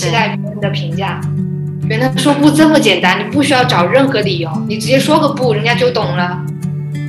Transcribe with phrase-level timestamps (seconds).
[0.00, 1.20] 期待别人的评价。
[1.88, 6.40] 原来说不这么简单，你不需要找任何理由，你直接说个不，人家就懂了。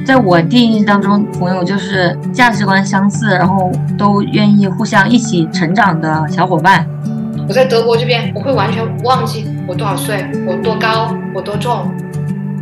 [0.05, 6.85] 在我定义当中，朋友就是价值观相似，然后都愿意互相一起成长的小伙伴。
[7.47, 11.89] 我在德国这边，我会完全忘记我多少岁，我多高，我多重，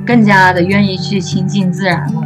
[0.05, 2.21] 更加的愿意去亲近自然了。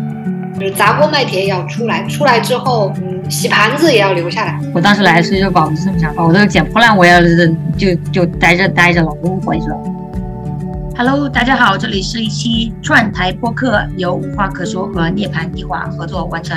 [0.60, 4.60] 就是砸锅卖铁也要出来，出来之后，嗯，洗盘子也要留下来。
[4.74, 7.20] 我当时来的时候就保持这么想法，我这个捡破烂我也要
[7.78, 9.78] 就就待着待着了，不回去了。
[10.96, 16.56] Hello，大家好，这里是一期串台播客，由无话可说和涅槃地话合作完成。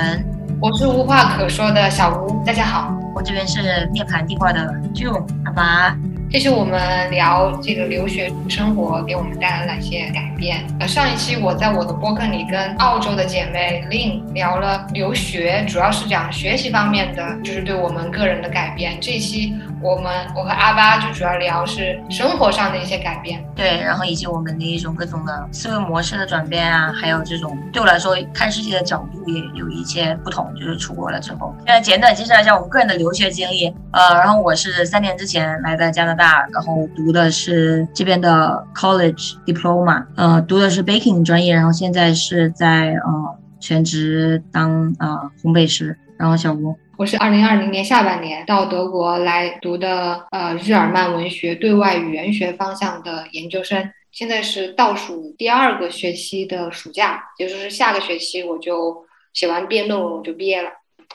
[0.60, 2.94] 我是无话可说的小吴，大家好。
[3.14, 5.96] 我这边是涅槃地话的 Joe 阿爸。
[6.28, 10.66] 这是我们聊这个留学生活给我们带来哪些改变。
[10.80, 18.98] 呃，上一期我在我的播客里跟澳洲的姐妹 Lin 聊了留学，主要是讲学习方面的，就是对我们个人的改变。
[19.00, 31.54] 这一期我们我和阿巴就主要聊是生活上的一些改变，对，然后以及我们的一种各种的思维模式的转变啊，还有这种对我来说看世界的角度也有一些不同，就是出国了之后。
[31.64, 33.72] 那简短介绍一下我们个人的留学经历。
[33.92, 36.16] 呃，然后我是三年之前来的加拿。
[36.16, 45.98] 大，然后读的是这边的 college diploma，呃，读的是 baking 专业，然后现在是在呃全职当呃烘焙师。
[46.18, 60.70] 然后小吴，我是二零二零年下半年到德国来读的呃日耳曼文学对外语言学方向的研究生，现在是倒数第二个学期的暑假，也就是下个学期我就写完毕业论文我就毕业了。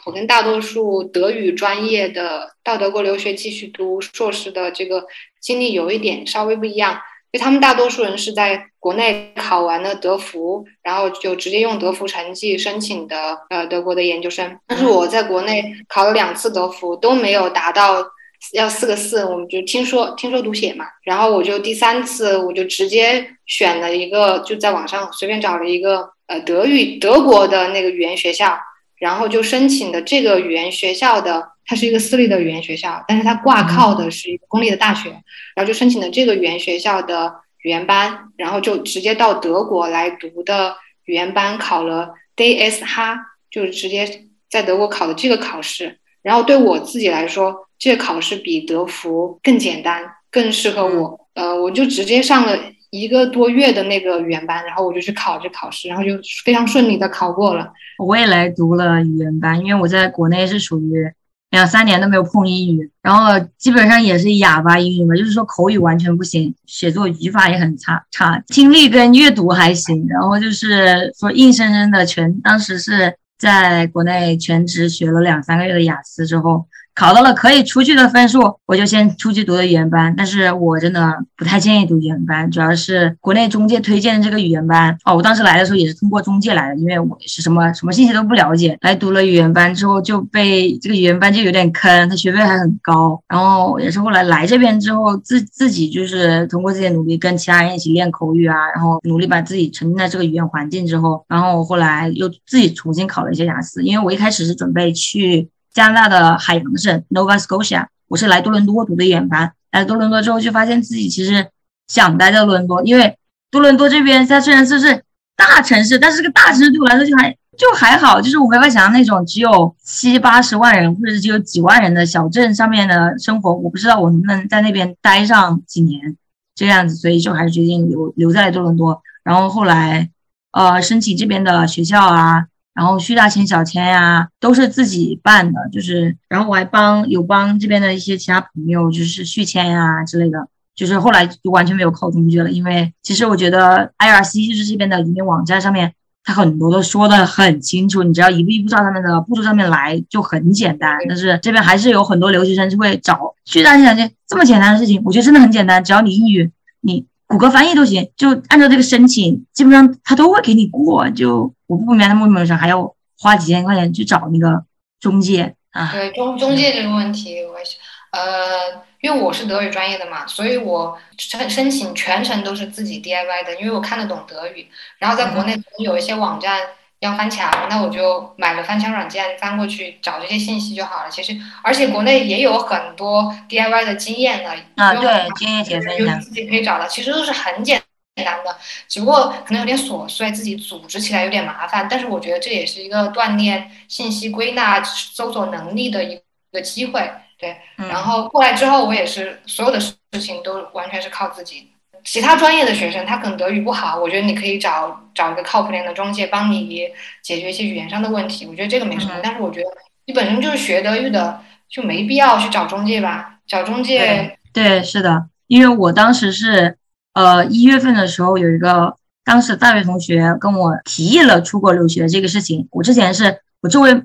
[0.06, 5.04] 我跟大多数德语专业的到德国留学继续读硕士的这个
[5.40, 7.00] 经历有一点稍微不一样，
[7.32, 14.58] 就他们大多数人是在国内考完了德福，然后就直接用德福成绩申请的呃德国的研究生。
[14.68, 18.06] 但是我在国内考了两次德福都没有达到
[18.54, 28.58] 要四个四，我们就听说听说读写嘛，然后我就第三次我就直接选了一个就在网上随便找了一个呃德语德国的那个语言学校。
[29.02, 35.10] 然后就申请的这个语言学校的，它是一个私立的语言学校，但是它挂靠的是一个公立的大学，
[35.56, 40.76] 然后就申请的这个语言学校的语言班，然后就直接到德国来读的
[41.06, 43.18] 语言班，考了 DS 哈
[43.50, 45.98] 就是直接在德国考的这个考试。
[46.22, 51.28] 然后对我自己来说，这个考试比德福更简单，更适合我。
[51.34, 52.56] 呃，我就直接上了。
[52.92, 56.12] 一个多月的那个语言班，然后我就去考这考试，然后就
[56.44, 57.72] 非常顺利的考过了。
[57.98, 61.10] 我也来读了语言班，因为我在国内是属于
[61.52, 76.66] 两三年都没有碰英语，然后基本上也是哑巴英语嘛，就是说口语完全不行，写作语法也很差，差听力跟阅读还行，然后就是说硬生生的全，当时是在国内全职学了两三个月的雅思之后。
[76.94, 80.14] 考到了可以出去的分数，我就先出去读的语言班。
[80.16, 85.16] 但是我真的不太建议读语言班，主要是国内中介推荐的这个语言班哦。
[85.16, 93.20] 我当时来的时候也是通过中介来的，因为我是什么什么信息都不了解，来读了语言班之后就被这个语言班就有点坑，他学费还很高。
[93.28, 105.50] 然后也是后来来这边之后自自己就是通过自己努力跟其他人一起练口语啊，然后努力把自己沉浸在这个语言环境之后，然后我后来又自己重新考了一些雅思，因为我一开始是准备去。
[105.74, 109.54] 加拿大的海洋省 Nova Scotia，我是来多伦多读的研班。
[109.72, 111.48] 来多伦多之后，就发现自己其实
[111.88, 113.18] 想待在多伦多，因为
[113.50, 115.04] 多伦多这边它虽然说是
[115.38, 123.54] 大城市，但是这个大城市对我来说就还就还好，就是我没法想象那种只有七八十万人或者是只有几万人的小镇上面的生活。
[123.54, 126.18] 我不知道我能不能在那边待上几年
[126.54, 129.02] 这样子，所以就还是决定留留在多伦多。
[129.24, 130.10] 然后后来
[130.52, 132.48] 呃申请这边的学校啊。
[132.74, 145.94] 然后续大签、小签呀，都是自己办的，就是，然后我还帮有帮这边的一些其他朋友，就是续签呀之类的，就是后来就完全没有靠中介了，因为其实我觉得 IRC 就是这边的移民网站上面，
[146.24, 156.50] 它很多都说的很清楚，你只要一步一步照他们的步骤上面来就很简单，但是这边还是有很多留学生就会找续大签、小签这么简单的事情，我觉得真的很简单，只要你英语
[156.80, 157.06] 你。
[157.28, 161.10] 谷歌翻译都行，就按照这个申请，基本上他都会给你过。
[161.12, 164.64] 就我不明白他为什么还要花几千块钱去找那个
[165.00, 165.90] 中介啊？
[165.94, 167.78] 对中中介这个问题，我也是，
[168.12, 174.68] 呃，因为我是德语专业的嘛，所以我申申请全程都是自己 DIY 的，因为我看得懂德语。
[175.00, 176.60] 然后在国内有一些网站。
[177.02, 181.10] 要翻墙，那我就买了翻墙软件，翻过去找这些信息就好了。
[181.10, 186.86] 其实，而且国内也有很多 DIY 的经验的啊，对，经验帖分享，自己可以找到。
[186.86, 187.82] 其实都是很简
[188.16, 188.56] 单的，
[188.88, 191.88] 只不过可能有点琐碎，自己组织起来有点麻烦。
[191.90, 196.20] 但是我觉得这也是一个锻炼信息归纳、搜索能力的一
[196.52, 197.10] 个机会。
[197.38, 201.72] 对，然后过来之后，我也是所有的事事情都完全是靠自己。
[202.04, 206.90] 其他专业的学生他可能德语不好，我觉得你可以找找一个靠谱点的中介帮你
[207.22, 209.14] 解决一些语言上的问题，我觉得这个没什么。
[209.24, 209.70] 但是我觉得
[210.06, 213.38] 你本身就是学德语的，就没必要去找中介吧？
[213.48, 216.78] 找中介对，是的，因为我当时是
[217.14, 224.04] 呃一月份的时候有一个当时大学同学跟我提议了出国留学这个事情，我之前是我周围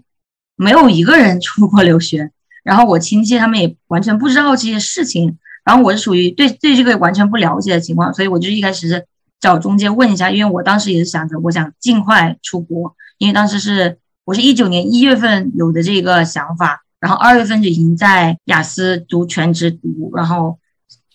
[0.57, 2.31] 没有一个人 出国留学，
[2.63, 5.39] 然后我亲戚他们也完全不知道这些事情。
[5.65, 9.05] 然后我是属于对对这个完全不了解的情况，所以我就一开始是
[9.41, 20.57] 找中介问一下，因为我当时也是想着我想尽快出国，因为当时是我是一九年一月份有的这个想法，然后二月份就已经在雅思读全职读，然后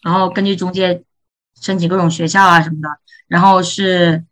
[0.03, 1.03] 然后根据中介
[1.61, 2.89] 申请各种学校啊什么的，
[3.27, 4.25] 然后是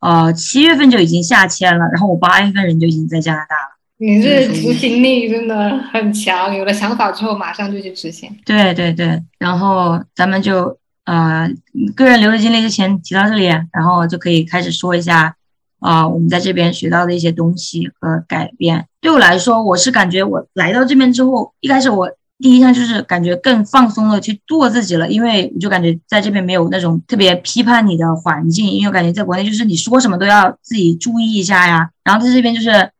[0.00, 3.76] 呃七月份就已经下签了，然后我八月份人就已经在加拿大了。
[3.98, 8.34] 你这执行力真的很强，有了想法之后马上就去执行。
[8.46, 11.46] 对对对，然后咱们就呃
[11.94, 15.36] 个人留学经历就先提到这里，然后就可以开始说一下
[15.80, 18.86] 啊我们在这边学到的一些东西和改变。
[19.02, 22.10] 对我来说，我是感觉我来到这边之后，一开始我
[22.40, 32.90] 第一项就是感觉更放松的去做自己了，因为我就感觉在这边没有那种特别批判你的环境，因为我感觉在国内就是你说什么都要自己注意一下呀，然后在这边就是。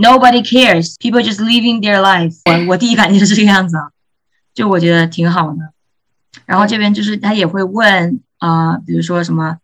[0.00, 0.94] Nobody cares.
[1.00, 2.36] People just living their life.
[2.44, 3.90] 我我第一感觉是这个样子啊，
[4.54, 5.56] 就我觉得挺好的。
[6.46, 9.56] 然后这边就是他也会问啊，比如说什么，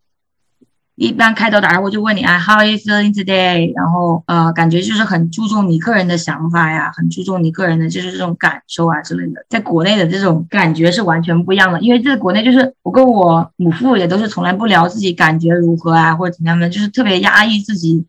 [0.96, 3.72] 一般开头打招呼就问你啊，How are you feeling today？
[3.74, 9.44] 然后呃，感觉就是很注重你个人的想法呀，很注重你个人的就是这种感受啊之类的。
[9.48, 18.06] 在国内的这种感觉是完全不一样的，因为在国内就是我跟我母父也都是从来不聊自己感觉如何啊，或者怎样的，就是特别压抑自己。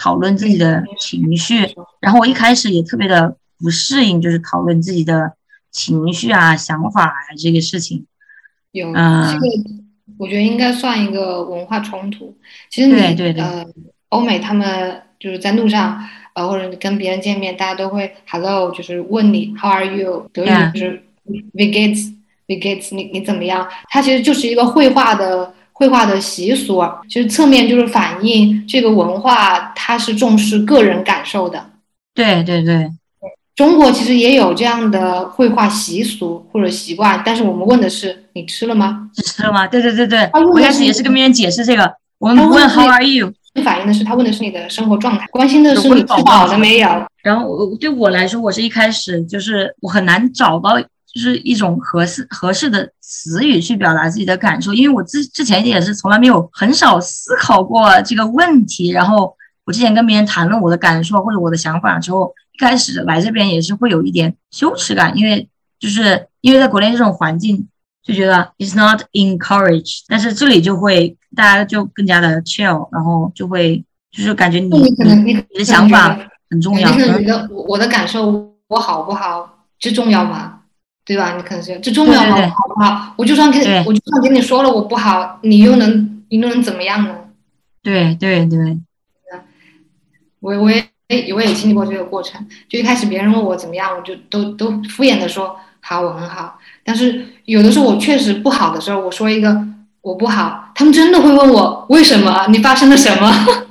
[0.00, 5.32] 讨论自己的情绪，然后我一开始也特别的不适应，就是讨论自己的
[5.72, 8.06] 情绪啊、想法啊这个事情。
[8.70, 9.46] 有，这个
[10.18, 12.36] 我觉得应该算一个文化冲突。
[12.68, 12.94] 其实你
[13.40, 13.64] 呃，
[14.08, 16.04] 欧美他们就是在路上
[16.34, 21.02] 呃，或者你跟别人见面，大家都会 hello，就是问你 how are you，德语就是
[21.54, 23.66] wie geht's，wie geht's，你你怎么样？
[23.88, 25.54] 它其实就是一个绘画的。
[25.78, 31.70] 绘画的习俗，其实侧面就是反映这个文化，它是重视个人感受的。
[32.12, 32.90] 对对对，
[33.58, 39.10] 中国其实也有这样的绘画习俗或者习惯，但是我们问的是你吃了吗？
[39.16, 39.66] 你吃了吗？
[39.66, 43.32] 对对对对，我开始也是跟别人解释这个，我们问 How are you？
[43.64, 46.88] 反映的是他问的是你的生活状态，关心的是你吃饱了没有。
[47.20, 50.80] 然后我对我来说，我是一开始就是我很难找到。
[51.12, 58.90] 就是一种合适合适的词语去表达自己的感受，因为我之之前也是从来没有很少思考过这个问题。
[58.90, 59.34] 然后
[59.64, 67.68] 我之前跟别人谈论我的感受或者我的想法之后，一开始来这边也是会有一点羞耻感，因为就是因为在国内这种环境
[68.02, 76.18] 就觉得 it's not encouraged，但是这里就会大家就更加的 chill，然后就会就是感觉你你你的想法
[76.50, 76.90] 很重要。
[76.90, 80.54] 你可能觉得我我的感受我好不好这重要吗？
[81.04, 81.36] 对吧？
[81.36, 82.36] 你可能是这重要吗？
[82.48, 83.14] 好不好？
[83.16, 87.14] 我就算跟我就算跟你说了我不好，你又能你又能怎么样呢？
[87.82, 88.78] 对对对，
[90.40, 92.46] 我我也哎我也经历过这个过程。
[92.68, 96.58] 就一开始别人问我怎么样，我就都都敷衍的说好，我很好。
[96.84, 99.66] 但是有的时候我确实不好的时候，我说一个
[100.00, 102.46] 我不好，他们真的会问我为什么？
[102.48, 103.30] 你发生了什么？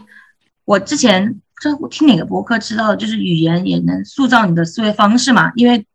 [0.65, 5.85] 我之前这我听哪个博客知道，就是语言也能塑造你的思维方式嘛，因为。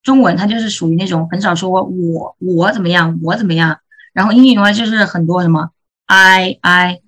[0.00, 3.78] 中文它就是属于那种很少说我我怎么样我怎么样，
[4.14, 5.70] 然后英语的话就是很多什么
[6.06, 7.00] I I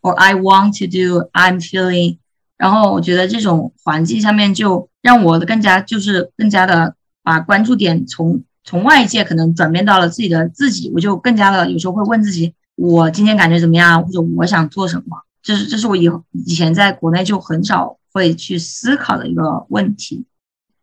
[0.00, 2.17] or I want to do I'm feeling，
[2.58, 16.10] 然后我觉得这种环境下面就让我更加就是更加的把关注点从从外界可能转变到了自己的自己，我就更加的有时候会问自己我今天感觉怎么样，或者我想做什么，这是这是我以
[16.46, 20.24] 以前在国内就很少会去思考的一个问题。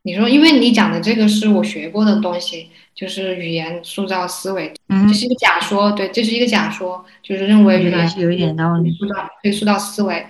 [0.04, 4.72] 你说，因为你讲的这个是我学过的东西，就是语言塑造思维，
[5.08, 10.24] 这是一个假说，对，这是一个假说，就是认为语言是有一点道理，塑造可以塑造思维，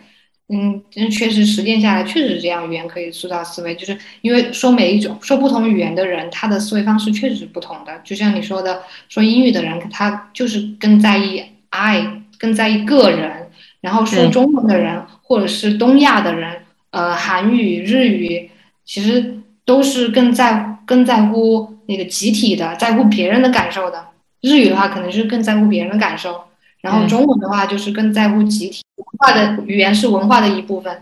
[0.50, 13.50] 嗯，真确实实践下来确实是这样，语言可以塑造思维，就是因为说每一种说不同语言的人，他的思维方式确实是不同的，就像你说的，说英语的人他就是更在意 I，更在意个人，
[13.82, 16.62] 然后说中文的人或者是东亚的人，
[16.92, 18.50] 呃，韩语、日语，
[18.86, 19.42] 其实。
[19.68, 24.10] 都是更在更在乎那个集体的，在乎别人的感受的。
[24.42, 26.40] 日语的话，可能是更在乎别人的感受，
[26.86, 31.02] 然后中文的话就是更在乎集体文化的语言是文化的一部分。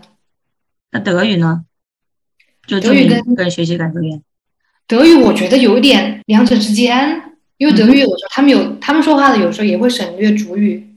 [0.92, 1.66] 那德语呢？
[2.66, 4.18] 就德语跟跟学习感受一样。
[4.86, 7.22] 德语我觉得有点两者之间，
[7.58, 10.88] 因为德语有时候他们有他们说话的有时候也会省略主语，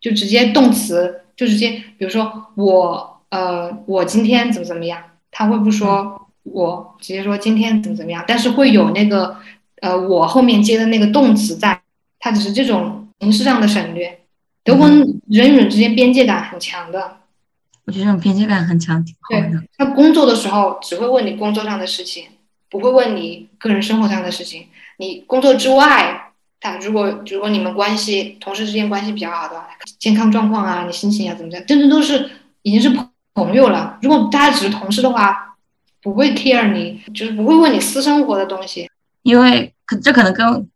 [0.00, 9.38] 就直接动词就直接，比如说我呃我今天怎么怎么样，他会不说我直接说今天怎么怎么样，但是会有那个
[9.80, 11.80] 呃我后面接的那个动词在，
[12.20, 14.20] 它只是这种形式上的省略。
[14.66, 17.18] 德国人与人之间边界感很强的，
[17.86, 19.62] 我觉得这种边界感很强，挺好对的。
[19.78, 22.24] 他工作的时候只会问你工作上的事情，
[22.68, 24.66] 不会问你个人生活上的事情。
[24.98, 29.68] 你工作之外，他如果如果你们关系同事之间关系比较好的话，
[30.00, 32.28] 健康状况啊，你心情啊怎么样，真的都是
[32.62, 33.98] 已经是朋朋友了。
[34.02, 35.54] 如果大家只是同事的话，
[36.02, 38.90] 不会 care 你，就是不会问你私生活的东西。
[39.22, 40.68] 因为可这可能跟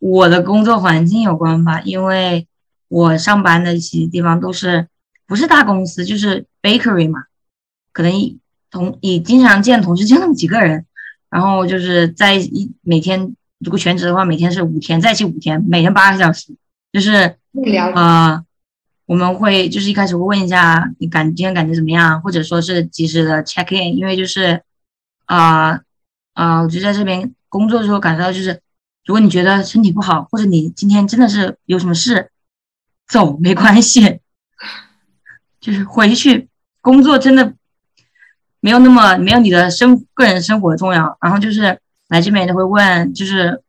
[0.00, 2.46] 我的工作环境有关吧，因为
[2.88, 4.88] 我上班的一些地方都是
[5.26, 7.24] 不是大公司，就是 bakery 嘛，
[7.92, 8.12] 可能
[8.70, 10.84] 同你经常见同事就那么几个人，
[11.30, 16.54] 然后就是在一每天如果全职的话，每天是五天，在一起五天，每天八个小时，
[16.92, 18.44] 就是会聊呃，
[19.06, 24.62] 我们会就是一开始会问一下你感今天感觉怎么样，或者说是及时的 check in，因为就是
[25.26, 25.80] 啊
[26.34, 28.60] 啊、我就在这边工作的时候感受到就是，
[29.04, 32.30] 如果你觉得身体不好，或者你今天真的是有什么事，
[33.08, 34.20] 走没关系，
[35.60, 36.48] 就是回去
[36.82, 37.54] 工作真的
[38.60, 41.16] 没有那么没有你的生个人生活重要。
[41.20, 43.62] 然后就是来这边都会问，就是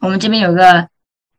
[0.00, 0.88] 我们这边有个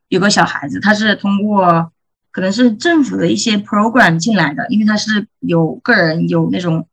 [0.10, 1.92] 有个小孩子，他是通过
[2.32, 6.88] 可能是政府的一些 program 进来的，因为他是有个人有那种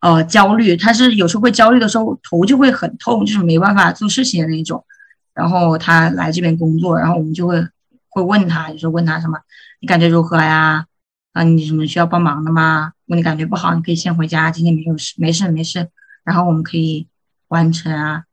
[0.00, 4.84] 呃焦虑，他是有时候会焦虑的时候头就会很痛，就是没办法做事情的那种。
[5.34, 7.66] 然后他来这边工作，然后我们就会
[8.12, 9.40] 会问他，就是问他什么，
[9.80, 10.86] 你感觉如何呀？
[11.32, 12.92] 啊，你什么需要帮忙的吗？
[13.06, 15.88] 如果你感觉不好，你可以先回家，今天没有事，没事没事，
[16.24, 17.08] 然后我们可以
[17.48, 18.24] 完成啊。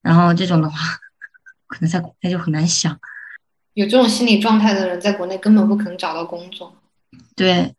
[0.00, 0.78] 然后这种的话，
[1.66, 2.96] 可能在国内就很难想。
[3.74, 6.76] 有这种心理状态的人，在国内根本不可能找到工作。
[7.34, 7.74] 对，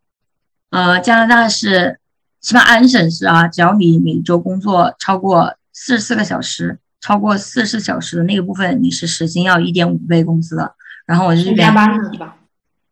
[0.71, 2.01] 呃，加拿大是
[2.41, 10.75] 起码安省是啊，只要你每周工作超过四十四个小时，超过四十小时的那个部分，你是时薪要一点五倍工资的。
[11.07, 12.37] 然后我这边加班呢是吧？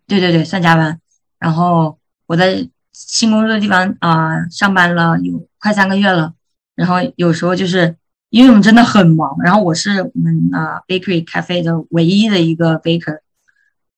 [0.07, 0.99] 对对对，算加班。
[1.37, 6.33] 然后我在新工作的地方啊、上班了有快三个月了，
[6.73, 7.95] 然后有时候就是
[8.29, 13.19] 因为我们真的很忙，然后我是我们啊、bakery cafe 的唯一的一个 baker，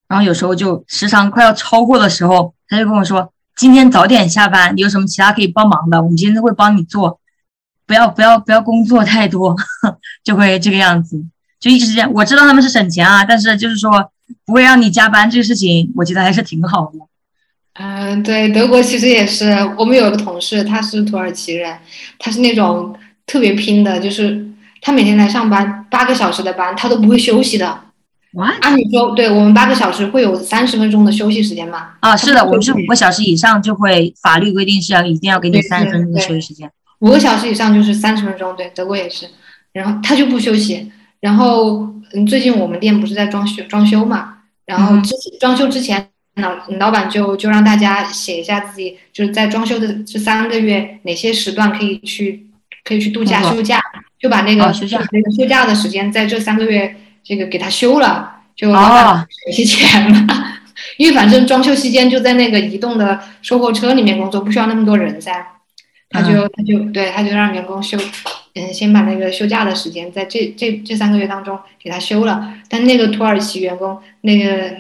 [0.08, 7.20] 然后有时候就时长快要超过的时候，他就跟我说：“今天早点下班，你有什么其他可以帮忙的，我们今天会帮你做，
[7.86, 9.56] 不要不要不要工作太多，
[10.24, 11.24] 就会这个样子，
[11.60, 12.12] 就一直这样。
[12.14, 14.12] 我知道他们是省钱啊，但是就是说
[14.46, 17.00] 不会让你加班这个事情，我觉得还是挺好的。
[17.80, 21.78] 嗯，对，德国其实也是，我们有个同事，他是土耳其人，
[22.18, 22.96] 他是那种
[23.26, 24.48] 特别拼的，就是
[24.82, 27.82] 他每天来上班八个小时的班，他都不会休息的。
[28.34, 28.56] What？
[28.62, 31.90] 按理说，对我们八个小时会有三十分钟的休息时间嘛？
[32.00, 36.70] 啊，是的，我们是对五个小时以上就会法律规定是要一定要给你三十分钟的休息时间。
[37.00, 39.28] 五个小时以上就是三十分钟，对，德国也是。
[39.72, 40.92] 然后他就不休息。
[41.20, 44.36] 然后，嗯，最近我们店不是在装修装修嘛？
[44.66, 52.46] 然后嗯之装修之前，老老板就就让大家写一下自己就是在装修的这三个月哪些时段可以去
[52.84, 53.82] 可以去度假休假，
[54.20, 60.54] 就把那个、哦休假那个休假的时间在这三个月这个给他休了，就老板哦，省些钱嘛。
[60.98, 65.46] 因为反正装修期间就在那个移动的售货车里面工作，不需要那么多人噻。
[66.10, 67.98] 他就他就对他就让员工休，
[68.58, 72.54] 嗯，先把那个休假的时间在这这这三个月当中给他休了。
[72.68, 74.76] 但那个土耳其员工，那个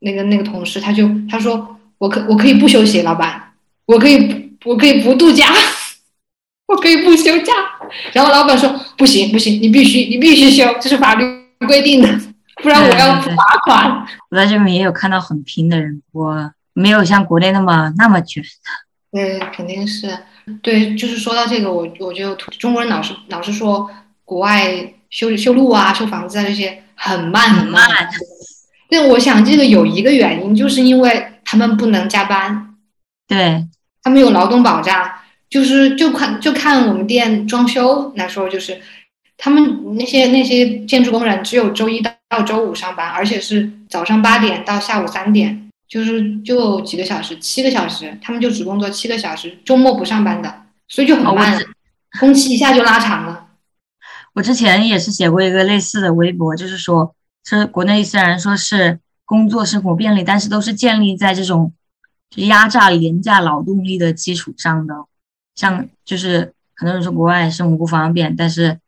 [0.00, 3.52] 那个那个同事，他就他说我可我可以不休息，老板，
[3.86, 5.46] 我可以我可以不度假，
[6.66, 7.52] 我可以不休假。
[8.12, 11.24] 然后老板说不行不行，你必须你必须休，这是法律
[11.66, 12.08] 规定的，
[12.62, 14.06] 不然我要罚款。
[14.30, 18.42] 我在这边也有看到很拼的人，我没有像国内那么那么卷。
[19.10, 20.08] 对，肯定是
[20.62, 20.94] 对。
[20.96, 23.90] 就是说到这个，我我就中国人老是老是说
[24.24, 27.88] 国外修修路啊、修房子啊这些很慢很慢。
[27.88, 28.08] 慢
[28.88, 32.74] 但我想这个有一个原因，就是因为他们不能加班，
[33.26, 33.66] 对，
[34.02, 35.10] 他们有劳动保障。
[35.48, 38.80] 就是就看就看我们店装修来说，就是
[39.36, 51.62] 他们那些那些建筑工人只有周一到到周五上班，而且是早上八点到下午三点，就是就几个小时，七个小时，他们就只工作七个小时，周末不上班的，所以就很慢
[52.18, 53.48] 工期一下就拉长了。
[54.32, 61.74] 我之前也是写过一个类似的微博，就是说，是国内虽然说是工作生活便利，但是都是建立在这种
[62.30, 64.94] 就压榨廉价劳动力的基础上的。
[65.54, 68.78] 像就是很多人说国外生活不方便，但是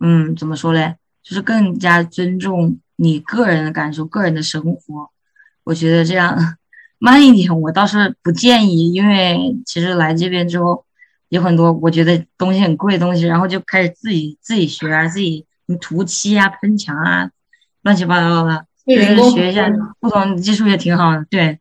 [0.00, 0.96] 嗯，怎么说嘞？
[1.22, 5.10] 就是更加尊重你个人的感受、个人的生活。
[5.70, 6.36] 我觉得这样
[6.98, 10.84] 慢一点，我倒是不建议，因为其实来这边之后
[11.28, 17.30] 有很多我觉得东西很贵的东西，然后就开始自己自己学啊，自己什么涂漆啊、喷墙啊，
[17.82, 21.24] 乱七八糟的，就是学一下不同技术也挺好的。
[21.30, 21.60] 对，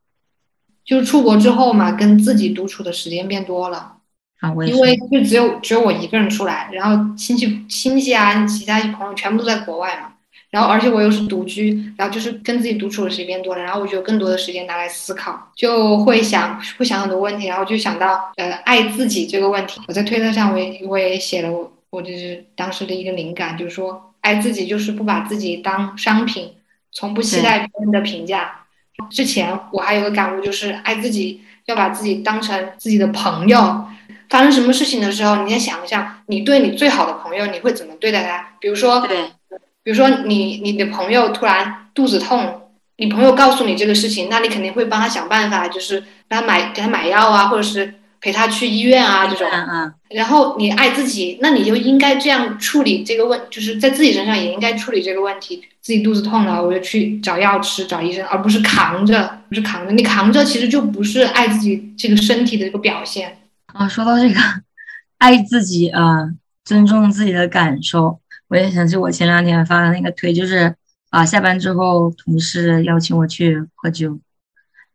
[0.83, 3.97] 就是出国之后嘛，跟自己独处的时间变多了。
[4.39, 10.13] 啊，我因为就只有只有我一个人出来，然后亲戚亲戚啊，其他朋友全部都在国外嘛，
[10.51, 19.79] 然后而且我又是独居，然后就是跟自己独处的时间变多了，然后我就有更多的时间拿来思考，就会想会想很多问题，然后就想到呃爱自己这个问题。
[19.87, 26.51] 我在推特上我也我也写了我我就是当时的一个灵感，就是说爱自己就是不把自己当商品，
[26.91, 28.65] 从不期待别人的评价。
[29.09, 33.85] 之前我还有个感悟，就是爱自己要把自己当成自己的朋友。
[34.29, 38.55] 发生什么事情的时候，你先想一想，你对你最好的朋友，你会怎么对待他？
[38.59, 39.17] 比如说，对，
[39.89, 42.61] 比如说你你的朋友突然肚子痛，
[42.97, 49.47] 你朋友告诉你这个事情，那你肯定会帮他想办法，就是给他买给他买药啊，或者是陪他去医院啊这种。
[50.11, 55.59] 然后你爱自己，那你就应该这样处理这个问，就是在自己身上也应该处理这个问题。
[55.81, 59.91] 自己肚子痛了，我就去找药吃，找医生，而不是扛着，不是扛着。
[59.91, 63.39] 你扛着其实就不是爱自己这个身体的一个表现。
[63.73, 64.39] 啊，说到这个，
[65.17, 66.29] 爱自己啊，
[66.63, 68.19] 尊重自己的感受，
[68.49, 70.75] 我也想起我前两天发的那个推，就是
[71.09, 74.19] 啊，下班之后同事邀请我去喝酒，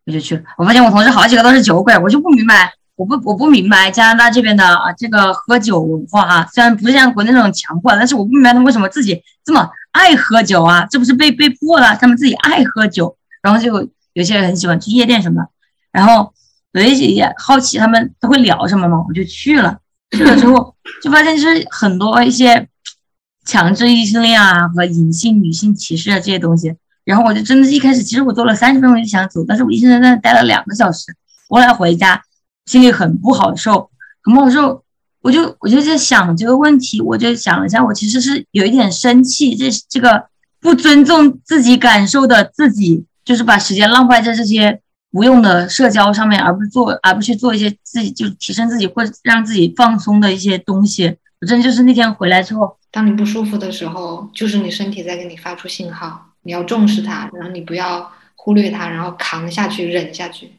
[0.05, 0.43] 我就去了。
[0.59, 10.87] 我发现我同事好几个都是酒鬼，我就不明白，我不我不明白加拿大这边的啊这个喝酒文化啊，虽然不是像国内那种强迫，但是我不明白他们为什么自己这么爱喝酒啊？
[10.91, 11.97] 这不是被被迫了？
[11.97, 15.47] 他们自己爱喝酒，然后就有些人很喜欢去夜店什么，
[15.91, 16.33] 然后。
[16.75, 19.79] 我也好奇他们都会聊什么嘛，我就去了。
[20.11, 22.69] 去了之后就发现就是很多一些
[23.45, 26.75] 强制异性恋啊和隐性女性歧视啊这些东西。
[27.05, 31.15] 然后我就真的，一开始其实我坐了三十分钟就想走，但是我一直在那待了两个小时。
[31.49, 32.23] 后来回家
[32.67, 33.91] 心里很不好受，
[34.23, 34.83] 很不好受。
[35.21, 40.25] 我就我就在想这个问题，我就想了一下，我其实是有一点生气，这这个
[40.61, 44.81] 不尊重自己感受的自己，就是把时间浪费在这些。
[45.15, 51.15] 无用的社交上面，而不是做，而不去做一些自己就提升自己或者让自己放松的一些东西。
[51.45, 60.51] 我真就是那天回来之后，当你不舒服的时候，就是你身体在给你发出信号，你要重视它，然后你不要忽略它，然后扛下去，忍下去。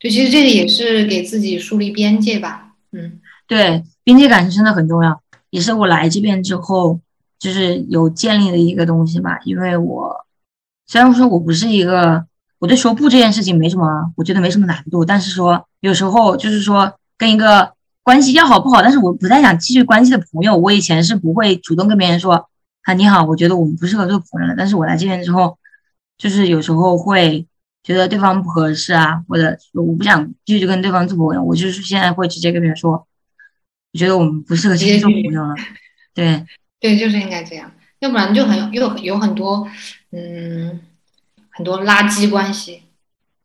[0.00, 2.72] 就，其实这个也是给自己树立边界吧。
[2.90, 6.98] 嗯，对，边界感是真的很重要，也是我来这边之后
[7.38, 9.38] 就是有建立的一个东西吧。
[9.44, 10.26] 因为我
[10.88, 12.26] 虽然说我不是一个。
[12.58, 15.04] 我对说不这件事情没什么，我觉得没什么难度。
[15.04, 17.72] 但是说有时候就是说跟一个
[18.02, 22.48] 关系要好不好，但是我不太想继续关系的朋友，我以前是不会主动跟别人说
[22.82, 24.54] 啊你好，我觉得我们不适合做朋友了。
[24.56, 25.58] 但是我来这边之后，
[26.18, 27.46] 就是有时候会
[27.82, 32.92] 觉得对方不合适啊，或者我不想继续跟对方做朋友，我就是现在会直接跟别人说，
[33.92, 35.54] 我觉得我们不适合继续做朋友了。
[36.14, 36.44] 对
[36.80, 39.68] 对，就是应该这样，要不然就很有有很多
[40.10, 40.80] 嗯。
[41.54, 42.84] 很多垃圾关系，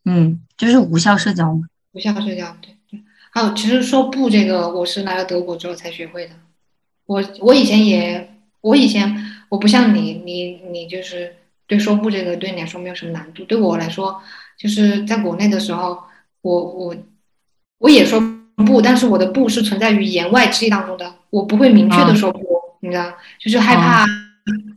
[0.06, 1.68] 嗯，就是无效社交嘛。
[1.92, 2.77] 无效社交，对对。
[3.38, 6.32] 还有，其实说不这个，我是来了德国之后才学会的。
[7.06, 9.16] 我我以前也，我以前
[9.50, 11.36] 我不像你，你你就是
[11.68, 13.44] 对说不这个对你来说没有什么难度。
[13.44, 14.20] 对我来说，
[14.58, 16.00] 就是在国内的时候，
[16.42, 16.96] 我我
[17.78, 18.20] 我也说
[18.66, 22.40] 不，但是我的不是存在于言外之意当中的，我不会明确的说不，
[22.80, 24.04] 你知道，就是害怕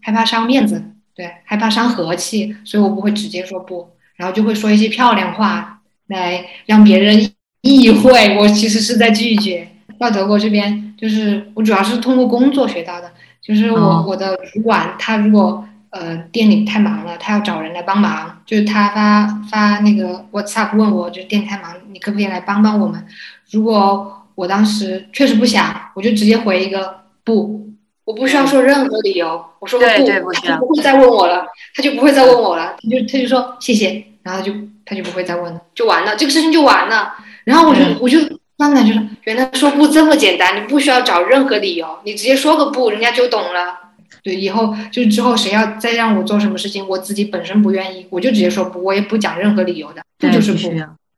[0.03, 0.85] 害怕伤面子。
[1.15, 9.69] 对，害怕伤和气，所以我不会直接说不，然后就会说一些漂亮话来让别人意会我其实是在拒绝。
[9.99, 13.11] 到德国这边，就是我主要是通过工作学到的，
[13.43, 23.05] 就是我我的主管他如果呃店里太忙了，他要找人来帮忙，就是他发发那个 WhatsApp 问我，就是店太忙，你可不可以来帮帮我们？
[23.51, 27.69] 如果我当时确实不想，我就直接回一个不。
[28.07, 30.13] 我不需要说任何理由，我说不，他就
[30.59, 31.47] 不会再问我了，
[31.77, 34.53] 他就不会再问我了，他就他就说谢谢，然后就
[34.85, 37.13] 他就不会再问了，就完了，这个事情就完了。
[37.51, 38.19] 然后我就我就
[38.57, 43.77] 慢慢就说，原来说不这么简单，你不需要找任何理由，你直接说个不，人家就懂了。
[44.23, 50.69] 对，以后就是之后谁要再让我做什么事情，我自己本身不愿意，我就直接说不，我也不讲任何理由的，这就是不。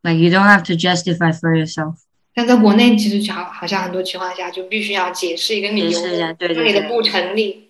[0.05, 1.95] Like you don't have to justify for yourself.
[2.35, 6.01] 但在国内，其实好好像很多情况下就必须要解释一个理由，
[6.39, 7.69] 让你的不成立。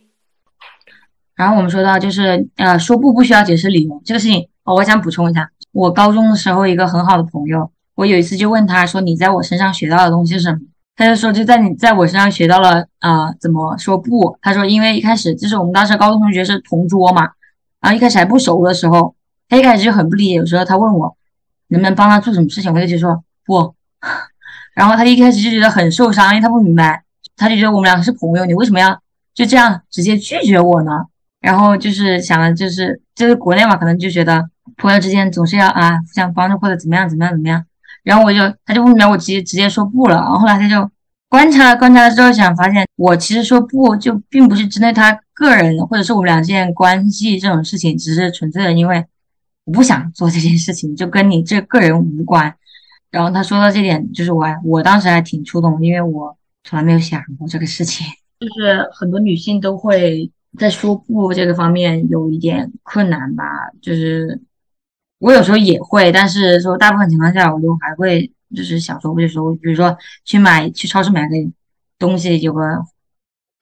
[1.35, 10.59] 然后我们说到就是呃说不不需要解释理由这个事情，哦，我想补充一下，我高中的时候一个很好的朋友，我有一次就问他说你在我身上学到的东西是什么？
[10.95, 14.37] 他就说就在你在我身上学到了啊、怎么说不。
[14.43, 17.23] 他说因为一开始就是我们当时高中同学是同桌嘛，
[17.81, 19.15] 然后一开始还不熟的时候，
[19.49, 21.17] 他一开始就很不理解，有时候他问我
[21.69, 23.75] 能不能帮他做什么事情，我就直接说不。
[24.75, 27.03] 然后他一开始就觉得很受伤，因为他不明白，
[27.37, 28.99] 他就觉得我们两个是朋友，你为什么要
[29.35, 30.93] 就这样直接拒绝我呢？
[31.41, 37.65] 然后就是想的就是就是国内嘛，可能就觉得朋友之间总是要啊互相帮助或者怎么样怎么样怎么样。
[38.03, 40.17] 然后我就他就不明白，我直接直接说不了。
[40.17, 40.91] 然后后来他就
[41.29, 49.05] 观察了观察了之后，想发现我其实说不就并不是针对他个人或者是我们俩之间关系这种事情，只是纯粹的因为
[49.65, 52.55] 我不想做这件事情，就跟你这个人无关。
[53.11, 58.07] 然后他说到这点，就是我我当时还挺触动，因为我从来没有想过这个事情。
[58.41, 63.45] 就是很多女性都会在说不这个方面有一点困难吧，
[63.81, 64.41] 就是
[65.23, 71.37] 我有时候也会，但是说大部分情况下我都还会就是想说我就说，比如说去买去超市买个
[71.97, 72.61] 东西，有个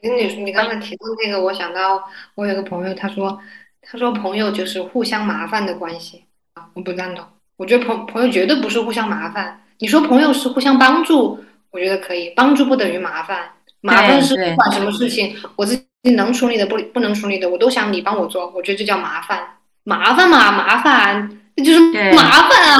[0.00, 2.02] 跟你你刚才提到那个，我想到
[2.34, 3.38] 我有个朋友，他说
[3.82, 7.22] 他说朋友就是互相麻烦的关系啊，我不赞同。
[7.58, 9.60] 我觉得朋朋友绝对不是互相麻烦。
[9.80, 11.38] 你说朋友是互相帮助，
[11.70, 13.50] 我觉得可以，帮助不等于麻烦。
[13.82, 19.40] 麻烦是不管什么事情，我自己能处理的不不能处理的，我都想你帮我做，我觉得这叫麻烦。
[19.84, 22.78] 麻烦嘛，麻烦，那就是麻烦啊。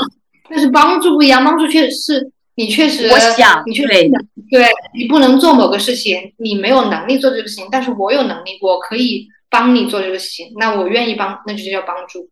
[0.49, 4.11] 但是帮助不一样，帮助确实是你确实我想你确实对
[4.51, 4.67] 对
[4.99, 12.29] 你不能做某个事情，你没有能力做这个事情，但是我有能力，我可以帮你做这个事情，那我愿意帮，那就叫帮助。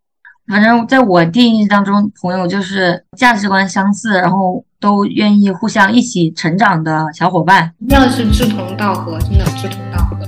[0.51, 7.73] 反正在我定义当中，朋友就是价值观相似，然后都愿意互相一起成长的小伙伴。
[7.79, 10.19] 一定要是志同道合，真的志同道合。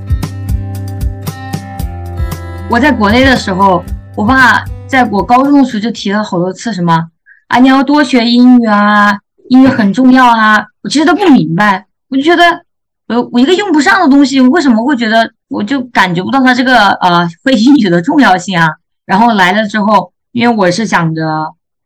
[2.71, 3.83] 我在国内的时候，
[4.15, 7.11] 我爸在我高中的时候就提了好多次什么
[7.47, 9.17] 啊，你要多学英语啊，
[9.49, 10.67] 英语很重要啊。
[10.83, 12.43] 我其实都不明白，我就觉得
[13.07, 18.69] 我我一个用不上的东西，为什么会觉得我就感觉不到它这个呃 会英语的重要性啊？
[19.07, 21.25] 然后来了之后，因为我是想着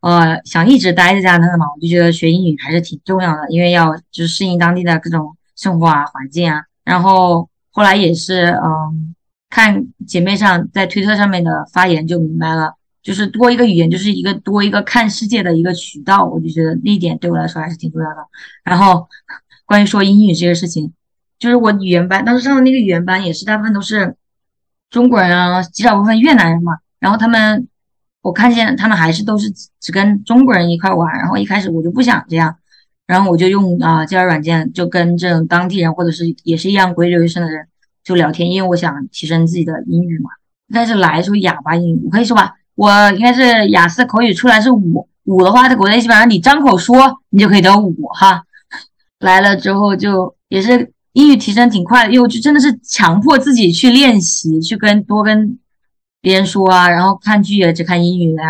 [0.00, 6.62] 呃想一直待在加拿大嘛，我就觉得学英语还是挺重要的，因为要就是适应当地的各种生活啊环境啊。
[6.86, 9.10] 然后后来也是嗯。
[9.50, 18.16] 看姐妹上在推特上面的发言就明白了，就是多一个语言就是一个多一个看世界的一个渠道，我就觉得那一点对我来说还是挺重要的。
[18.64, 19.06] 然后
[19.66, 20.92] 关于说英语这个事情，
[21.38, 24.16] 就是我语言班当时上的那个语言班也是大部分都是
[24.88, 26.78] 中国人啊，极少部分越南人嘛。
[26.98, 27.68] 然后他们
[28.22, 32.56] 我看见他们还是都是只跟中国人一块玩，然后一开始我就不想这样，
[33.06, 37.68] 然后我就用啊交友软件就跟这种当地人或者是也是一样国际留学生的人。
[38.02, 40.28] 就聊天，因为我想提升自己的英语嘛。
[40.70, 48.42] 但是来的时候哑巴英语，我可以说吧，我应该是雅思口语出来是五五的话，在国内基本上你张口说你就可以得五哈。
[49.20, 55.58] 来了之后就也是英语提升挺快的，因为我就真的是强迫自己去练习，去跟多跟
[56.20, 58.48] 别人说啊，然后看剧也只看英语的呀、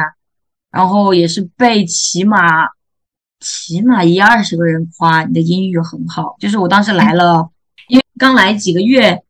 [0.70, 2.38] 然后也是被起码
[3.40, 7.50] 起码一二十个人夸你的英语很好，就是我当时来了，
[7.88, 9.20] 因为刚来几个月。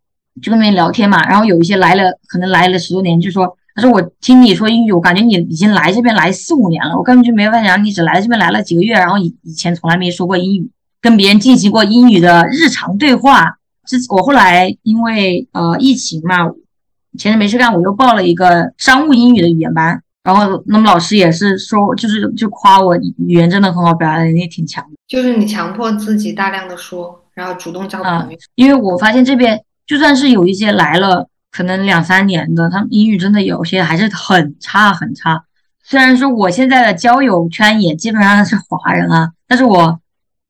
[0.43, 13.57] 就跟别人聊天嘛，然后有一些来了，可能来了十多年，就说他说我听你说英语，我感觉你已经来这边来四五年了，我根本就没有发现你只来这边来了几个月，然后以以前从来没说过英语，跟别人进行过英语的日常对话。
[13.85, 16.49] 这我后来因为呃疫情嘛，
[17.19, 24.91] 闲着没事干，我又报了一个商务英语的语言班，然后那么老师也是说，就是就夸我语言真的很好，表达能力挺强的。
[25.09, 28.39] 就是你强迫自己大量的说，然后主动交朋友。
[28.55, 29.61] 因为我发现这边。
[29.87, 35.45] 就算是有一些来了可能两三年的，他们英语真的有些还是很差很差。
[35.85, 40.01] 虽然说我现在的交友圈也基本上是华人啊，但是我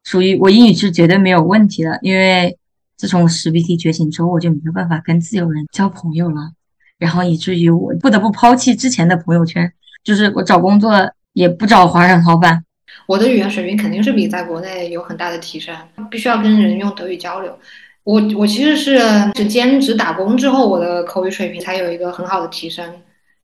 [0.03, 1.99] 属于我英语是绝对没有问题的。
[2.01, 2.57] 因为
[2.97, 6.53] 自从十 B T 觉醒之后，我就没有办法跟自由人交朋友了，
[6.99, 9.71] 然后以至于我不得不抛弃之前的朋友圈，
[10.03, 12.65] 就是我找工作也不找华人老板。
[13.07, 15.77] 我的语言水平肯定是比在国内有很大的提升，
[16.11, 17.59] 必须要跟人用德语交流。
[18.05, 18.99] 我我其实是
[19.35, 22.85] 是兼职打工之后，我的口语水平才有一个很好的提升，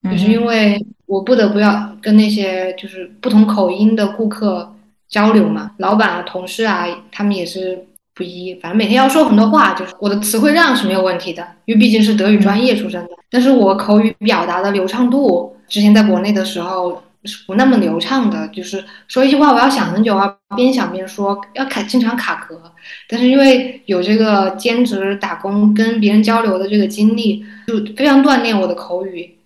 [0.05, 4.71] 就是因为我不得不要跟那些就是不同口音的顾客
[5.09, 17.03] 交流嘛，老板啊、同事啊，他们也是不一，反正每天要说很多话，就是我的词汇量是没有问题的，因为毕竟是德语专业出身的，但是我口语表达的流畅度，之前在国内的时候。
[17.25, 22.61] 是不那么流畅的，就是说一句话我要想很久啊，边想边说，要卡经常卡壳。
[23.09, 29.39] 但是因为有这个兼职打工跟别人交流的这个经历，就非常锻炼我的口语。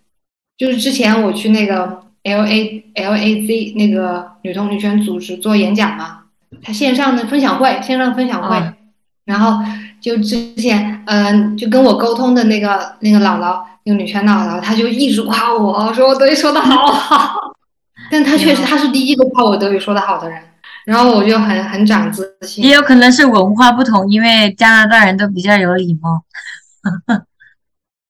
[0.57, 6.21] 就是之前我去那个 L A L A Z 那个女同女权组织做演讲嘛，
[6.63, 8.75] 他线上的分享会，线上分享会，啊
[9.25, 9.59] 然后
[10.01, 17.54] 就之前，嗯、就跟我沟通的那个那个姥姥，那个女权姥姥，她就一直夸我说我德语说的好好，
[18.11, 20.41] 但他确实他是第一个夸我德语说的好的人，
[20.85, 22.75] 然后我就很很长自信也。
[22.75, 26.23] 有可能是文化不同，因为加拿大人都比较有礼貌。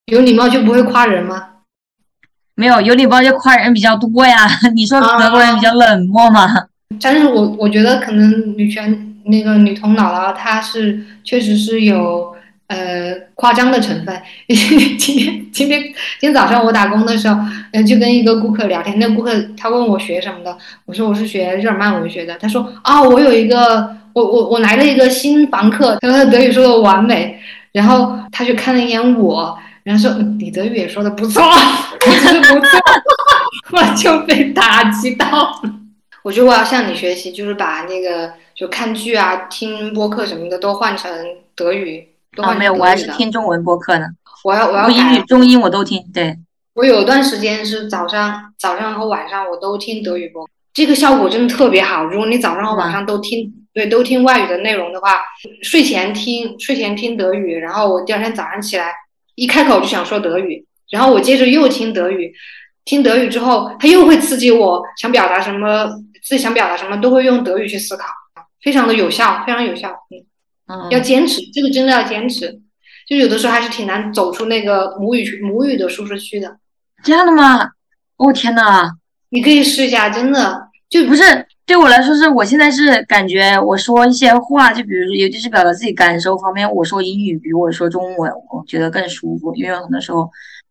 [0.06, 1.48] 有礼貌就不会夸人吗？
[2.56, 4.48] 没有有礼貌就夸人比较多呀。
[4.74, 6.48] 你说德国人比较冷漠吗？
[7.00, 12.33] 但是我我觉得可能女权那个女童姥姥她是确实是有
[12.66, 14.22] 呃夸张的成分。
[14.48, 17.38] 今天今天今天早上我打工的时候，
[17.72, 27.38] 嗯、就跟一个顾客聊天，那顾客他问我学什么的，我说我是学日耳曼文学的，他说啊我有一个我我我来了一个新房客，他说他德语说的完美，
[27.72, 32.80] 然后他就看了一眼我，然后说李德语也说的不错，我觉得不错，
[33.72, 35.60] 我就被打击到了。
[36.22, 41.10] 我觉得我要向你学习，就是把那个就看剧啊、听播客什么的都换成
[41.54, 42.96] 德语，啊，换没有，我还。
[42.96, 44.06] 是听中文播客呢。
[44.44, 46.02] 我要我要我英语、中英我都听。
[46.12, 46.36] 对，
[46.74, 52.04] 我有一段时间是早上、早上和晚上我都听德语播，这个效果真的特别好。
[52.04, 55.22] 如果你早上和晚上都听，对，都听外语的内容的话，
[55.62, 58.92] 睡前听睡前听德语，然后我第二天早上起来
[59.34, 62.32] 一开口就想说德语，然后我接着又听德语，
[62.84, 65.86] 听德语之后，它又会刺激我想表达什么，
[66.22, 68.08] 自己想表达什么都会用德语去思考，
[68.62, 69.88] 非常的有效，非常有效。
[70.10, 70.20] 嗯，
[70.66, 72.60] 嗯，要坚持，这个真的要坚持。
[73.06, 76.56] 就有的时候还是挺难走出那个母语母语的舒适区的。
[77.02, 77.70] 这样的吗？
[78.16, 78.90] 哦天呐！
[79.28, 81.22] 你可以试一下，真的就不是
[81.66, 89.54] 对我来说，是我现在是感觉我说一些话，就比如说，尤其是表达自己感受方面，我说英语比我说中文，我觉得更舒服。
[89.56, 90.30] 因为很多时候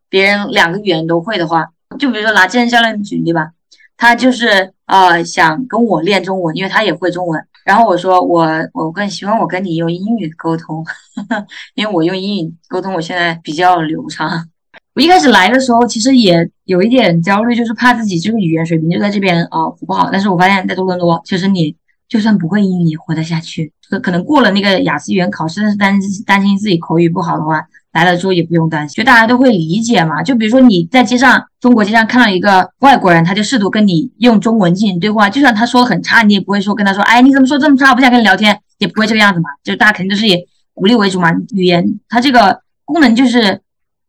[0.10, 1.67] 别人两个语言都会的话，
[1.99, 3.51] 就比如说拿健身教练举例吧，
[3.97, 7.45] 他就是呃想跟我练中文，因为他也会中文。
[7.65, 10.84] 然后我说我我更希望我跟你用英语沟通，
[11.76, 14.49] 因为我用英语沟通，我现在比较流畅。
[14.95, 20.10] 我一开始来的时候，其实也有一点焦虑，就是怕自己这个语言水平就在这边啊、呃不好。
[20.12, 21.76] 但是我发现，在多伦多，其实你
[22.08, 23.71] 就算不会英语也活得下去。
[23.89, 30.21] 可可能过了那个雅思语言考试，但是担担心自己口语不好的话，来了之后也不用担心，就大家都会理解嘛。
[30.21, 39.49] 就比如说你在街上，中国街上看到一个外国人，他就试图跟你用中文进行对话，就算他说的很差，你也不会说跟他说，哎，你怎么说这么差，我不想跟你聊天，也不会这个样子嘛。
[39.63, 41.32] 就大家肯定都是以鼓励为主嘛。
[41.53, 43.62] 语言它这个功能就是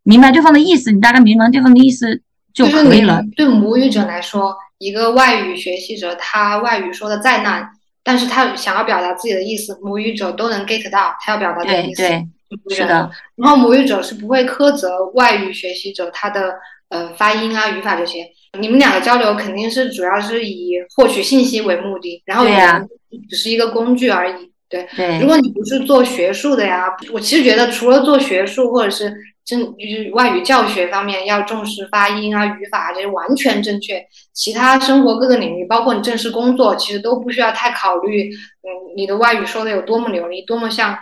[0.02, 2.22] 明白对方的意思，你大概明白对方的意思
[2.54, 3.22] 就可以了。
[3.36, 7.68] 对母语者来说，一个外语学习者，他外语说的再烂，
[8.02, 12.02] 但是他想要表达自己的意思，母语者都能 get 到他要表达的意思。
[12.02, 12.28] 对对，
[12.70, 16.54] 是的，然后母语者是不会苛责外语学习者他的
[16.88, 18.26] 呃发音啊、语法这些。
[18.58, 22.88] 你们两个交流肯定是主要是以获取信息为目的，然后语言
[23.28, 24.52] 只是一个工具而已。
[24.68, 29.12] 对，对如果你不是做学术的呀，我其实觉得除了做学术或者是
[29.44, 40.98] 正就是外语教学方面要重视发音啊、语法啊这些完全正确，其他生活各个领域，包括你正式工作，其实都不需要太考虑，嗯，你的外语说的有多么流利，多么像不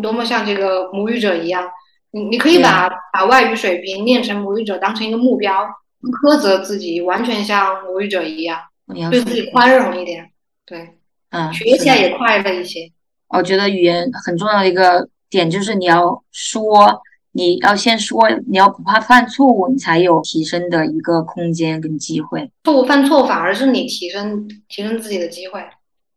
[0.00, 1.68] 多么像这个母语者一样。
[2.12, 5.66] 你你可以把把外语水平练成母语者当成一个目标，
[6.22, 10.30] 苛责自己，完全像母语者一样，你要对自己宽容一点，
[10.64, 10.94] 对，
[11.30, 12.90] 嗯，学起来也快乐一些。
[13.28, 17.02] 我觉得语言很重要的一个点就是你要说，
[17.32, 22.50] 你要先说，你要不怕犯错误，你才有提升的一个空间跟机会。
[22.64, 25.62] 错误犯错反而是你提升提升自己的机会。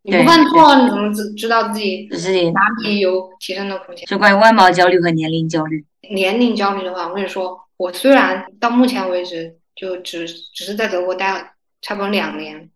[0.03, 2.07] 你不犯错，你怎么知知道自己
[2.51, 4.05] 哪里有提升的空间？
[4.07, 5.85] 就关于外貌焦虑和年龄焦虑。
[6.11, 11.43] 年龄焦虑的话，我跟你说，我虽然到目前为止就只只是在德国待了
[11.81, 12.69] 差不多两年，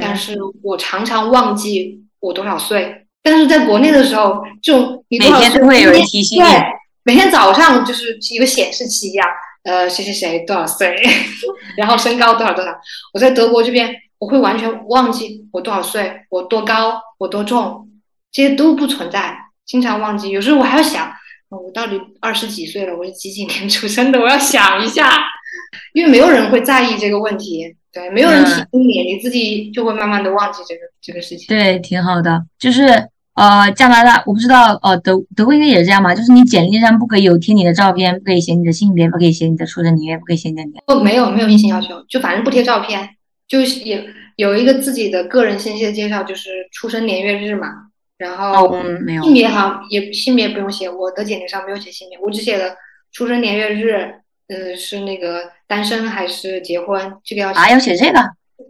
[0.00, 3.06] 但嗯，是我常常忘记我多少岁。
[3.22, 6.62] 但是在国内的时候，就你多每天都会有人提醒你对，
[7.02, 9.26] 每天早上就是一个显示器一样，
[9.64, 10.94] 呃，谁谁谁多少岁，
[11.76, 12.70] 然后身高多少多少。
[13.12, 17.88] 我在德国这边，我会完全忘记我多少岁，我多高，我多重，
[18.32, 20.30] 这些都不存在，经常忘记。
[20.30, 21.06] 有时候我还要想，
[21.50, 25.10] 呃我到底二十几岁了，我是几几年出生的，我要想一下，
[25.92, 31.46] 因为没有人会在意这个问题，对，没有人提醒你，你自己就会慢慢的忘记这个这个事情。
[31.48, 32.44] 对，挺好的。
[32.58, 36.14] 就是呃，加拿大我不知道，呃，德德国应该也是这样吧？
[36.14, 40.82] 就是你简历上不可以有贴你的照片，不可以写你的性别，不可以写你的出生年月，不可以写你的年。
[40.86, 43.15] 不，没有没有硬性要求，就反正不贴照片，
[43.48, 44.04] 就是也
[44.36, 47.68] 有一个自己的个人信息的介绍，就是出生年月日嘛，
[48.18, 49.32] 然哦，后性。
[49.32, 52.74] 别好像也性别不用写，我的简历上没有写性别，我只写了
[53.12, 54.14] 出生年月日，
[54.48, 58.20] 呃，是那个单身还是结婚，这个要写啊，要写这个？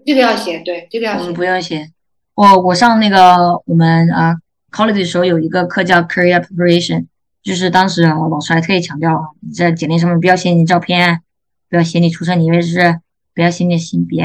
[0.04, 1.90] 这个要写，对，这个要写我们，不用写。
[2.34, 4.36] 我我上那个我们啊
[4.70, 7.06] college 的时候有一个课叫 career preparation，
[7.42, 11.22] 就是当时老师还特意强调，你在简历上面不要写你照片，
[11.70, 13.00] 不要写你出生年月日，
[13.34, 14.24] 不要写你的性别，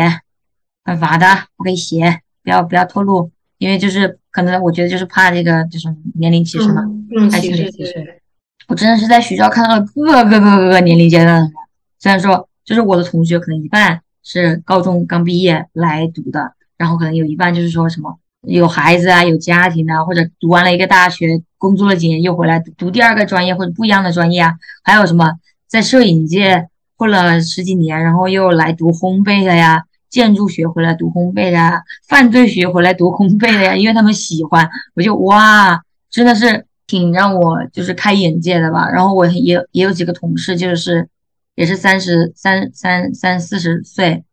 [0.84, 6.84] 犯法的不可以写，不要不要透露，因为就是可能我觉得就是怕这个就是年龄歧视嘛，
[7.32, 8.22] 爱情的歧视。
[8.68, 11.52] 我真的是在学校看到了各个各个各个年龄阶段的人，
[12.00, 16.54] 虽然说就是我的同学可能一半是高中刚毕业来读的。
[16.78, 21.28] 然后可能有一半就是说什么有孩子啊，有家庭啊，或者读完了一个大学，
[21.60, 25.34] 工作了几年又回来读读第二个专业或者不一样的专业啊，还有什么
[25.68, 26.68] 在摄影界
[26.98, 38.88] 混了十几年，然后又来读烘焙的呀，建筑学回来读烘焙的呀，犯罪学回来读烘焙的呀， 因为他们喜欢，我就哇，真的是挺让我就是开眼界的吧。
[38.90, 41.08] 然后我也也有几个同事，就是
[41.56, 44.24] 也是三十三三三四十岁。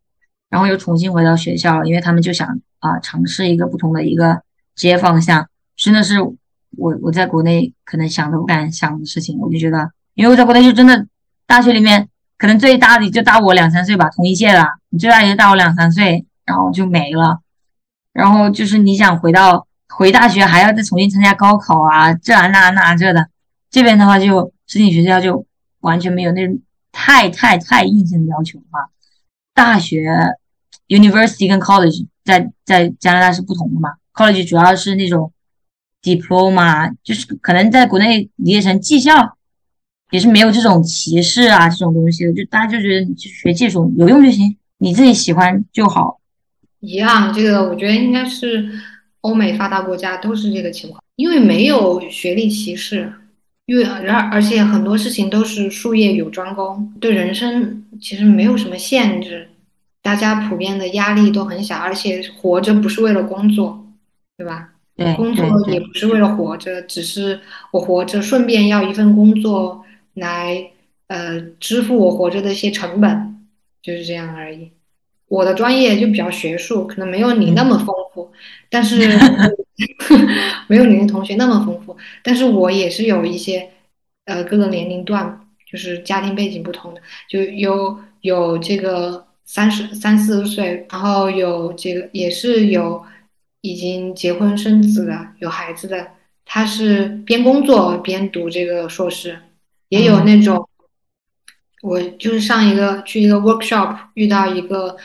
[0.51, 4.41] 然后又重新回到学校，因为他们就想啊尝试一个不同的一个
[4.75, 9.39] 职业方向，真的是我我在国内可能想都不敢想的事情。
[9.39, 11.07] 我就觉得，因为我在国内就真的
[11.47, 17.41] 大学里面可能最大的就大我两三岁吧，同一届的，你最大也就大我两三岁，然后就没了。
[18.13, 23.29] 然后就是你想回到回大学还要再重新参加高考啊，这啊那啊那啊这的，
[23.71, 25.47] 这边的话就申请学校就
[25.81, 26.59] 完全没有那种
[26.91, 28.89] 太太太硬性的要求嘛。
[29.55, 30.15] 大学
[30.89, 35.33] ，university 跟 college 在在加拿大是不同的嘛？college 主要是那种
[36.03, 39.37] diploma，就是可能在国内理解成技校，
[40.11, 46.21] 也是没有这种歧视啊这种东西的，就大家就觉得你去学技术有用就行，你自己喜欢就好。
[46.81, 48.71] 一样，这个我觉得应该是
[49.21, 53.13] 欧美发达国家都是这个情况，因为没有学历歧视。
[53.67, 59.51] 因为而而且很多事情都是术业有专攻，对人生其实没有什么限制，
[60.01, 63.85] 大家普遍的压力都很小，而且活着不是为了工作，
[64.39, 64.71] 对吧？
[64.97, 67.39] 对，工作也不是为了活着，只是
[67.73, 70.71] 我活着顺便要一份工作来
[71.09, 73.38] 呃支付我活着的一些成本，
[73.83, 74.73] 就是这样而已。
[75.29, 78.31] 我的专业就比较学术，可能没有你那么丰富，
[78.69, 79.09] 但是。
[80.67, 83.71] 没有你的同学那么丰富，但是我也是有一些，
[84.25, 93.01] 呃，各个年龄段，就是家庭背景不同的，就有有这个三十三四十岁，然后有这个也是有
[93.61, 96.09] 已经结婚生子的，有孩子的，
[96.45, 99.39] 他是边工作边读这个硕士，
[99.91, 100.69] 也有那种，
[101.83, 104.97] 我就是上一个去一个 workshop 遇到一个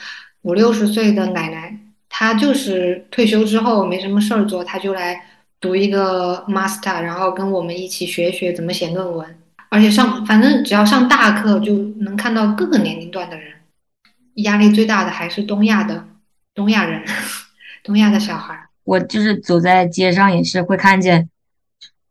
[0.42, 1.78] 五六十岁的奶奶。
[2.10, 5.20] 她就是退休之后没什么事儿做，她就来
[5.60, 9.40] 读一个 master，然后跟我们一起学学怎么写论文。
[9.70, 13.52] 而且上反正只要上大课，就能看到各个年龄段的人。
[14.36, 16.06] 压力最大的还是东亚的
[16.56, 17.04] 东亚人，
[17.84, 18.68] 东亚的小孩。
[18.84, 21.30] 我就是走在街上也是会看见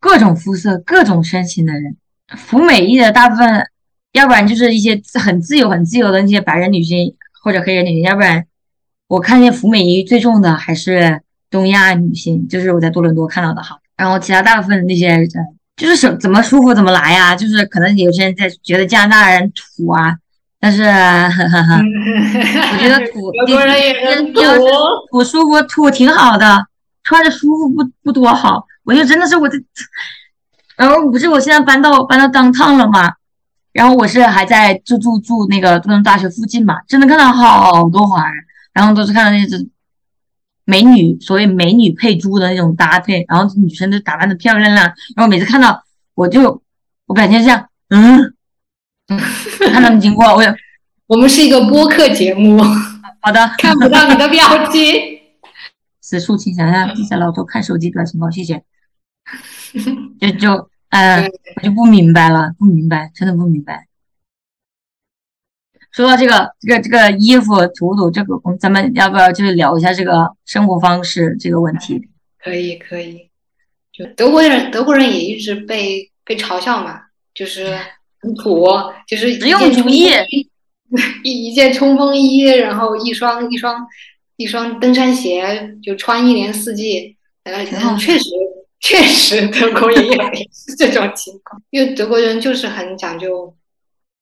[0.00, 1.96] 各种肤色、各种身形的人。
[2.36, 3.68] 服美役的大部分，
[4.12, 8.44] 要不然就是一些很自由、很自由的那些白人女性或者黑人女性，要不然。
[9.08, 11.20] 我看见服美役最重的还是
[11.50, 13.78] 东亚女性，就是我在多伦多看到的哈。
[13.96, 15.28] 然后其他大部分那些人，
[15.76, 17.36] 就是什怎么舒服怎么来呀。
[17.36, 20.16] 就是可能有些人在觉得加拿大人土啊，
[20.58, 24.40] 但是我觉得土，德国人也很土，
[25.10, 26.66] 土舒服，土挺好的，
[27.04, 28.64] 穿着舒服不不多好。
[28.84, 29.58] 我就真的是我这，
[30.76, 33.12] 然后不是我现在搬到搬到当趟了嘛，
[33.72, 38.44] 然后我是还在就住住那个多伦大学附近嘛，真的看到好多华人。
[38.72, 39.68] 然后都是看到那只
[40.64, 44.86] 美女，所谓美女配猪的那种搭配，然后女生都打扮的漂漂亮亮。
[45.14, 46.62] 然后每次看到我就
[47.04, 48.32] 我感觉这样，嗯，
[49.70, 50.42] 看他们经过，我
[51.08, 52.62] 我们是一个播客节目，
[53.20, 54.82] 好的，看不到你的表情。
[56.00, 58.62] 此处请想象地下老头看手机短信包，谢谢。
[60.18, 61.24] 就就嗯，
[61.56, 63.86] 我就不明白了，不明白，真的不明白。
[65.90, 72.08] 说到这个这个这个衣服土土这个，我们咱们要不要就是聊一下这个生活方式这个问题？
[72.38, 73.30] 可以可以，
[73.90, 77.00] 就德国人德国人也一直被被嘲笑嘛，
[77.32, 77.74] 就是
[78.20, 78.66] 很土，
[79.08, 80.10] 就是实用主义，
[81.24, 83.86] 一一件冲锋衣，然后一双一双
[84.36, 87.16] 一双登山鞋，就穿一年四季。
[87.44, 87.64] 呃，
[87.96, 88.24] 确实
[88.82, 90.22] 确实德国也有
[90.52, 93.56] 是这种情况，因为德国人就是很讲究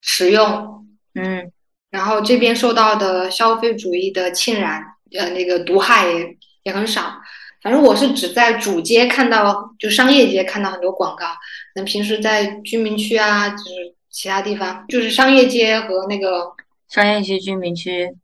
[0.00, 1.50] 实用，嗯。
[1.90, 4.80] 然后这边受到的消费主义的浸染，
[5.18, 7.14] 呃，那个毒害也也很少。
[7.62, 11.26] 反正我是只在主街看到，就商业街看到很多广告。
[11.74, 16.52] 那平时在居民区啊，就是其他地方，就是商业街和那个
[16.88, 18.14] 商业区、居民区，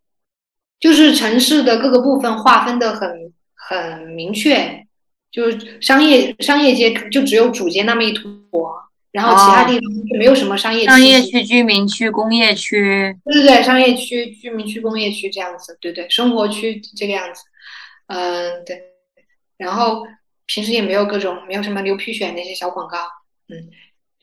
[0.79, 4.86] 就是城市的各个部分划分的很很明确，
[5.31, 8.75] 就是商业商业街就只有主街那么一坨，
[9.13, 13.15] 然后其他地方就没有什么商业商业区、居民区、工业区。
[13.25, 17.43] 对对对，商业区、居民区、工业区这样子，对对，生活区这个样子。
[18.07, 18.81] 嗯，对。
[19.59, 20.07] 然后
[20.47, 22.99] 平时也没有各种没有什么牛皮癣那些小广告，
[23.49, 23.69] 嗯。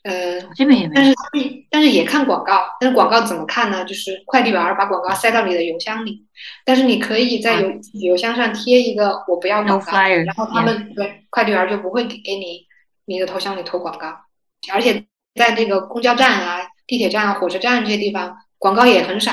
[0.03, 1.15] 呃，这边也没，但是
[1.69, 3.85] 但是也看广告，但是广告怎么看呢？
[3.85, 6.25] 就是快递员把广告塞到你的邮箱里，
[6.65, 12.61] 但是你可以在邮邮箱上贴一个我不要广告，然后他们对快递员就不会给给你
[13.05, 14.13] 你的头像里投广告，
[14.73, 19.31] 而且在这个公交站啊、地铁站啊、火车站这些地方广告也很少，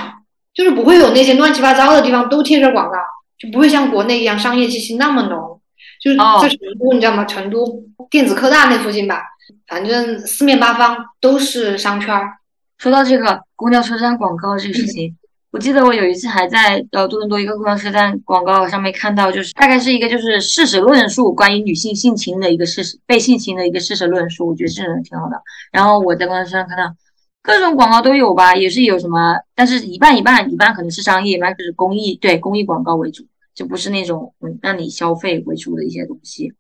[0.55, 2.97] 就是不会有那些乱七八糟的地方都贴着广告，
[3.37, 5.57] 就不会像国内一样商业气息那么浓。
[6.01, 7.27] 就是在成都，你知道吗？
[7.27, 9.23] 成都电子科大那附近吧。
[9.67, 12.39] 反正四面八方都是商圈儿。
[12.79, 15.17] 说到这个公交车站广告这个事情，
[15.51, 24.49] 我记得我有一次还在呃多伦多一个公交车站广告上面看到，就是大概是一个就是事实论述，关于女性性侵的一个事实，被性侵的一个事实论述。
[24.49, 25.43] 我觉得这种挺好的。
[25.73, 26.95] 然后我在公交车上看到
[27.43, 36.55] 各种广告都有吧，也是有什么，但是一半一半，一半可能是商业，一半就是公益，对公益广告为主，就不是那种嗯让你消费为主的一些东西。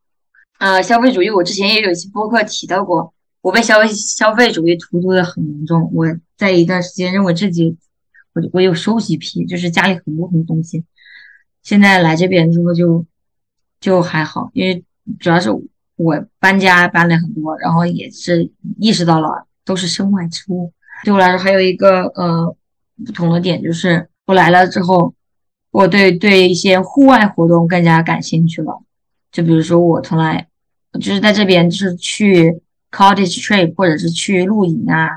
[0.61, 5.91] 呃，消费主义，我之前也有一期播客提到过，我被消消费主义荼毒的很严重。
[5.95, 6.05] 我
[6.37, 7.79] 在一段时间认为自己，
[8.35, 10.85] 我我有收集癖，就是家里很多很多东西。
[11.63, 13.07] 现在来这边之后就
[13.81, 14.85] 就还好，因为
[15.19, 15.49] 主要是
[15.97, 20.75] 我搬家搬了很多，然后也是意识到了都是身外之物。
[21.05, 22.55] 对我来说，还有一个呃
[23.07, 25.15] 不同的点就是，我来了之后，
[25.71, 28.83] 我对对一些户外活动更加感兴趣了。
[29.33, 30.49] 就比如说我从来。
[30.95, 32.61] 就是在这边，就是去
[32.91, 35.09] cottage trip，或者是去露营啊，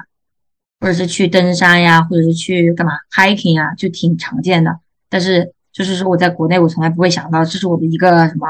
[0.79, 4.79] 或者是去登山呀，或者是去干嘛 hiking 啊，就挺常见的。
[5.09, 8.47] 但是就是说我在国内，我从来不会想到这是我的一个什么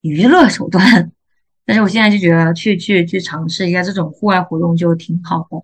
[0.00, 1.12] 娱乐手段。
[1.64, 5.62] 但是我现在就觉得去去去尝试一下这种户外活动就挺好的。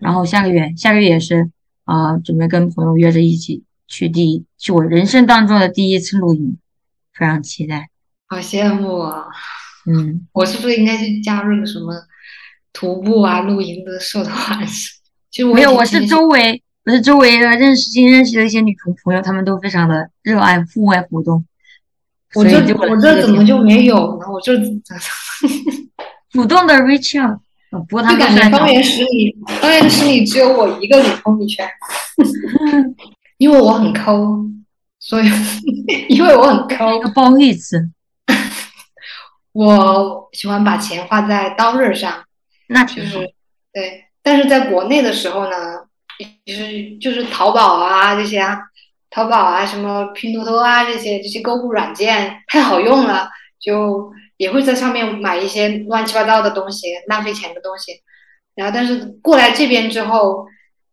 [0.00, 1.48] 然后下个月，下个月也是
[1.84, 6.58] 啊，准备跟朋友约着一起去第去我人生当中的第一次露营，
[7.14, 7.88] 非常期待。
[8.26, 9.26] 好羡慕啊！
[9.88, 11.94] 嗯，我是不是应该去加入个什么
[12.74, 14.66] 徒步啊、露营的社团？
[15.30, 21.44] 其实我没有，我是周围，我是周围的认识新认识的一些女同朋友，她们都非常的热爱户外活动。
[22.34, 24.26] 我这我这怎么就没有呢？
[24.30, 24.54] 我 这
[26.30, 27.38] 主动的 reach out，
[27.88, 31.66] 不过他感觉方圆十里，方圆十里只有我一个女同学，
[33.38, 34.44] 因为我很抠，
[34.98, 35.30] 所以
[36.10, 37.90] 因为我很抠，不好意思。
[39.58, 42.24] 我喜欢把钱花在刀刃上，
[42.68, 43.18] 那就是
[43.72, 44.04] 对。
[44.22, 45.80] 但是在国内的时候呢，
[46.46, 48.56] 就是就是淘宝啊这些啊，
[49.10, 53.28] 淘宝啊什么拼多多啊这些这些购物软件太好用了，
[53.58, 58.00] 就也会在上面买一些乱七八糟的东西，浪费钱的东西。
[58.54, 60.46] 然后，但是过来这边之后，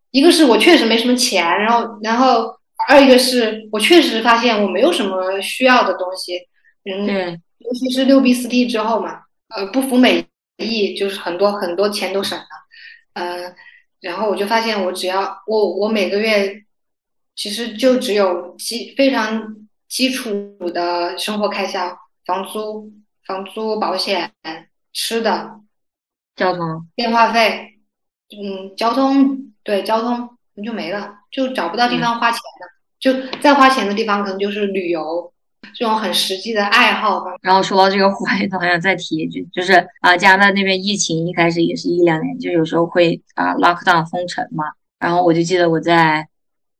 [0.09, 2.57] 一个是我确实没什么钱，然后，然后
[2.89, 6.39] 二一个是我确实发现我没有什么需要的东西，
[6.89, 7.39] 嗯。
[7.65, 10.25] 尤其是六 B 四 D 之后嘛，呃，不服美
[10.57, 12.45] 意，就是很多很多钱都省了，
[13.13, 13.55] 嗯，
[14.01, 16.63] 然后我就发现，我只要我我每个月
[17.35, 19.55] 其实就只有基非常
[19.87, 22.91] 基础的生活开销，房租、
[23.25, 24.31] 房租、保险、
[24.93, 25.59] 吃的、
[26.35, 27.79] 交通、电话费，
[28.29, 30.29] 嗯，交通对交通
[30.63, 32.67] 就没了，就找不到地方花钱了，
[32.99, 35.33] 就再花钱的地方可能就是旅游。
[35.77, 37.31] 这种很实际的爱好吧。
[37.41, 44.65] 然后说到这个户外运动，还想再提一句，就是啊，加拿大那边疫情一开始也是一两年，就有时候会啊 lock down 封城嘛。
[44.97, 46.27] 然后我就记得我在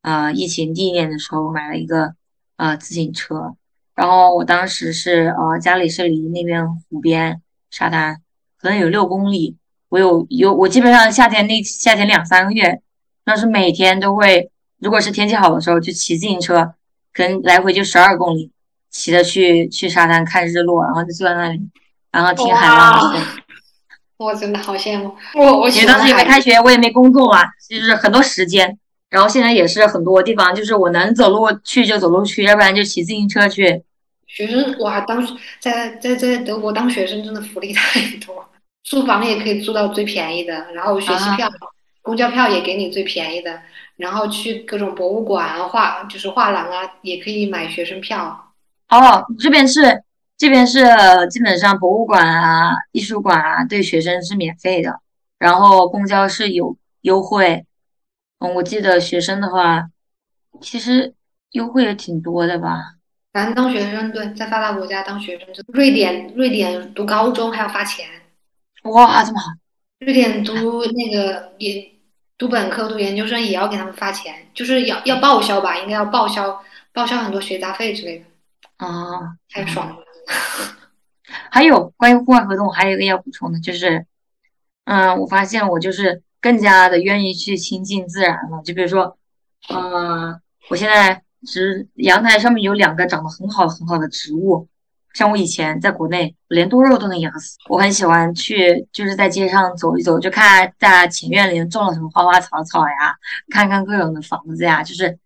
[0.01, 2.13] 啊疫情第一年的时候买了一个
[2.55, 3.53] 啊自行车，
[3.93, 8.21] 然后我当时是呃家里是离那边湖边沙滩
[8.57, 9.57] 可能有六公里，
[9.89, 12.81] 我有有我基本上夏天那夏天两三个月，
[13.25, 16.73] 那是每天都会，如果是天气好的时候就骑自行车，
[17.13, 18.51] 可能来回就十二公里。
[18.95, 21.59] 骑着去去沙滩看日落，然后就坐在那里，
[22.13, 23.21] 然后听海浪声。
[24.15, 25.59] 我真的好羡慕我！
[25.59, 28.79] 我因为当时也没开学，我也没工作嘛，就是很多时间。
[29.09, 33.83] 然后现在也是很多地方，就是我能走路去就走路去，要不然就骑自行车去。
[34.27, 38.47] 学生哇，当时在在在德国当学生真的福利 太多，
[38.85, 41.51] 住房也可以住到最便宜的，然后学习票、
[42.01, 43.61] 公交票也给你最便宜的，
[43.97, 48.44] 然后去各种博物馆啊、画就是画廊啊，也可以买学生票。
[48.97, 50.03] 哦，这边是
[50.37, 50.85] 这边是
[51.29, 54.99] 基本上博物馆啊、艺术馆啊，对学生是免费的。
[55.37, 57.65] 然后公交是有优惠，
[58.39, 59.89] 嗯，我记得学生的话，
[60.61, 61.13] 其实
[61.51, 62.93] 优惠也挺多的吧。
[63.33, 68.07] 反正当学生，对，在发达国家当学生，瑞典瑞典读高中还要发钱，
[68.83, 69.51] 哇，这么好，
[69.99, 71.85] 瑞典读那个研
[72.37, 76.61] 读本科读研究生也要给他们发钱，就是要要报销吧，应该要报销
[76.93, 78.25] 报销很多学杂费之类的，
[78.77, 79.97] 啊，太爽了。
[81.49, 84.05] 还有关于户外活动，还有一个要补充的，就是，
[84.83, 88.61] 嗯，我发现我就是更加的愿意去亲近自然了。
[88.63, 89.17] 就比如说，
[89.69, 94.67] 嗯，我现在植阳台上面有两个长得很好很好的植物，
[95.13, 97.57] 像我以前在国内连多肉都能养死。
[97.69, 103.15] 我很喜欢去，就是在街上走一走，就看在前院里面种了什么花花草草呀，
[103.49, 105.17] 看看各种的房子呀，就是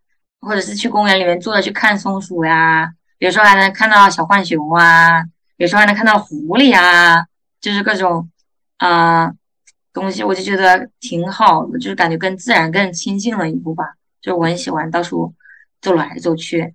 [0.41, 5.23] 或者是去公园里面坐着去看松鼠呀，有时候还能看到小浣熊啊。
[5.57, 7.25] 有时候还能看到狐狸啊，
[7.59, 8.29] 就是各种
[8.77, 9.29] 啊
[9.91, 13.83] 东西，我就觉得挺好的，就是感觉跟自然更亲近了一步吧。
[14.21, 15.33] 就我很喜欢到处
[15.81, 16.73] 走来走去，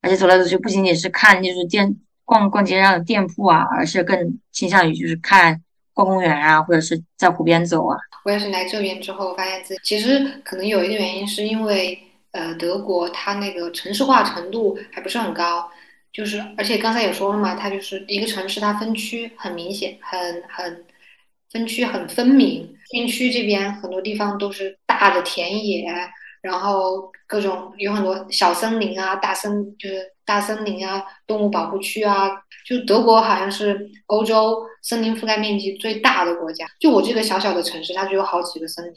[0.00, 5.60] 而且走来走去不仅仅是看就是店逛逛街上的店铺啊，而是更倾向于就是看
[5.92, 7.98] 逛公园啊，或者是在湖边走啊。
[8.24, 15.70] 我也是来这边之后发现自己，其实可能有一个原因是因为呃德国它那个城市化程度还不是很高。
[16.10, 20.84] 就是，而且刚才也说了嘛，它就是一个城市，它分区很明显，很很
[21.50, 22.74] 分区很分明。
[22.90, 25.84] 军区这边很多地方都是大的田野，
[26.40, 32.30] 然后各种有很多小森林啊，大森就是大森林啊，动物保护区啊。
[32.66, 36.66] 就德国好像是欧洲森林覆盖面积最大的国家。
[36.80, 38.94] 就我这个小小的城市，它就有好几个森林。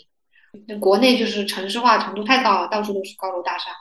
[0.68, 3.72] 那国内就是城市化程度太高了，到处都是高楼大厦，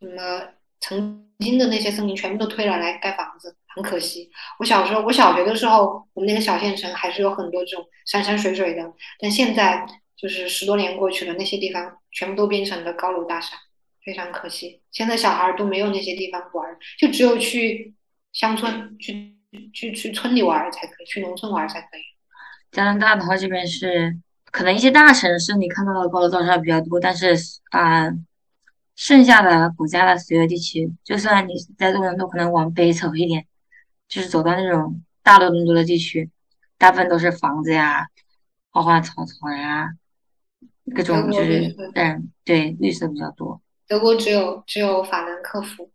[0.00, 0.48] 什么
[0.80, 4.30] 曾经的那些森林全部都推了来盖房子，很可惜。
[4.58, 8.92] 我小时候，我小学的时候，我们那个小县城还是有很多这种山山水水的。
[9.18, 9.86] 但现在
[10.16, 13.56] 就是十多年过去了，那些地方全部都变成了高楼大厦，
[14.04, 14.82] 非常可惜。
[14.92, 17.92] 现在小孩都没有那些地方玩，就只有去
[18.32, 19.34] 乡村、去
[19.72, 22.02] 去去村里玩才可以，去农村玩才可以。
[22.70, 24.16] 加拿大的话，这边是
[24.54, 27.34] 可能一些大城市你看到的高楼大厦比较多，但是
[27.70, 28.08] 啊。
[28.96, 33.44] 剩下的国家的所有地区，就算你在多伦多，可能往北走一点，
[34.08, 36.30] 就是走到那种大多伦多的地区，
[36.78, 38.06] 大部分都是房子呀、
[38.70, 39.90] 花花草草呀，
[40.94, 43.60] 各种就是嗯，对，绿色比较多。
[43.88, 45.90] 德国只有只有法兰克福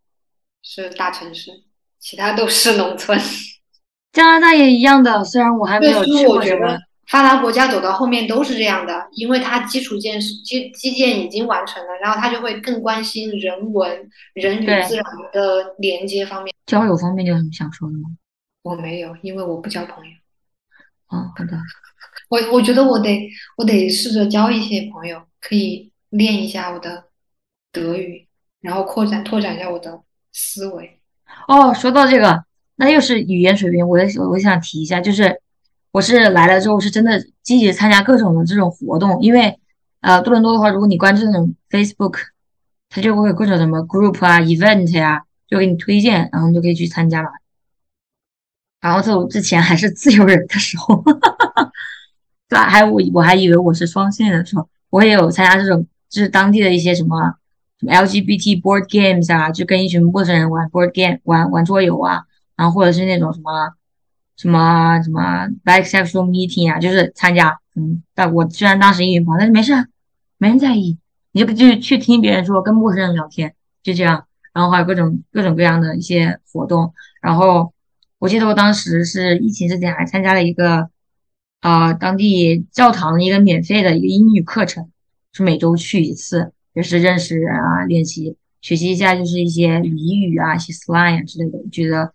[0.61, 1.51] 是大城市，
[1.99, 3.17] 其他都是农村。
[4.11, 6.77] 加拿大也一样的，虽然我还没有去过什么。
[7.09, 15.03] 发达国家走到后面都是这样的，因为它基础建设基基建已经完成了，然后它就会更关心人文、人与自然
[15.33, 16.53] 的连接方面。
[16.67, 18.09] 交友方面有什么想说的吗？
[18.61, 20.11] 我没有，因为我不交朋友。
[21.07, 21.57] 哦，好的。
[22.29, 27.05] 我我觉得我得我得试着交一些朋友，可以练一下我的
[27.71, 28.27] 德语，
[28.61, 29.99] 然后扩展拓展一下我的
[30.31, 30.99] 思维。
[31.47, 32.43] 哦，说到这个，
[32.75, 35.41] 那又是语言水平，我我我想提一下，就是。
[35.91, 39.59] 我是来了之后是真的积极参加各种的这种活动，因为
[40.01, 42.19] 呃多伦多的话，如果你关注那种 Facebook，
[42.89, 47.29] 它就会有各种什么 group 啊、event 呀，就给你推荐，然后你就可以去参加嘛。
[48.79, 51.71] 然后在我之前还是自由人的时候，哈哈哈
[52.47, 57.33] 对，还有我我还以为我是双性的时候，我也有参加这种就是当地的一些什么
[57.79, 62.21] 什么 LGBT board games 啊，就跟一群陌生人玩 board game 玩玩桌游啊，
[62.55, 63.73] 然后或者是那种什么。
[64.39, 69.73] 什么什么 bisexual meeting 啊，就是参加，嗯，但我虽然当时英语不好，但是没事，
[70.37, 70.97] 没人在意，
[71.33, 77.73] 你就就去听别人说，跟陌生人聊天，就这样，然后还有各种各种各样的一些活动，然后
[78.17, 80.89] 我记得我当时是疫情之前还参加了一个，
[81.59, 84.89] 啊，当地教堂的一个免费的一个英语课程，
[85.33, 92.13] 是每周去一次，就是认识人啊，练习学习一下，就是一些俚语啊，一些 slang 啊之类的，觉得。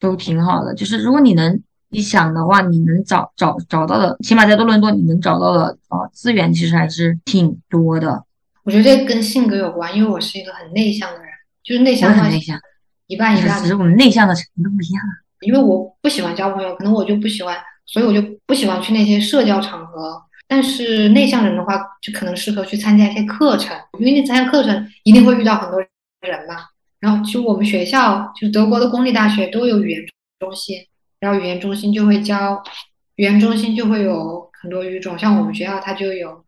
[0.00, 8.24] 都挺好的，就是如果你能你想的话，你能找找找到的，起码在多伦多你能找到的啊资源其实还是挺多的。
[8.64, 11.26] 我觉得这跟性格有关，因为我是一个很内向的人，
[11.64, 12.58] 就是内向很内向，
[13.06, 13.60] 一半一半。
[13.62, 15.02] 只是我们内向的程度不一样。
[15.40, 20.20] 因为我不喜欢交朋友，可能我就不喜欢，所以我就不喜欢去那些社交场合。
[20.46, 26.56] 但是内向人的话，就可能适合去参加一些课程，因为你参加课程一定会遇到很多人嘛。
[27.00, 30.00] 然后就我们学校，就是德国的公立大学都有语言
[30.40, 30.76] 中心，
[31.20, 32.62] 然后语言中心就会教，
[33.16, 36.44] 语言中心就会有很多语种，像我们学校它就有，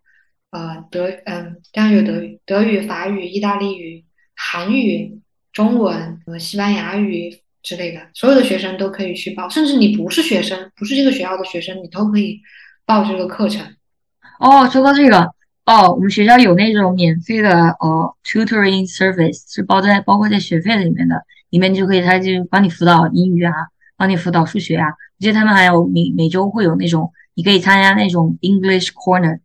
[0.51, 5.21] 呃德嗯，当然有德语、德语、法语、意大利语、韩语、
[5.53, 12.41] 中文和西班牙语之类的，所有的学生都可以去报，甚至你不是学生，不是这个学校的学生，你都可以
[12.85, 13.65] 报这个课程。
[14.41, 15.31] 哦，说到这个。
[15.71, 23.53] 哦，我们学校有那种免费的呃 tutoring service，是包在包括在学费里面的，里面就可以他就帮你辅导英语啊，
[23.97, 24.89] 帮你辅导数学啊。
[24.89, 29.39] 我记得他们还有每每周会有那种，你可以参加那种 English Corner，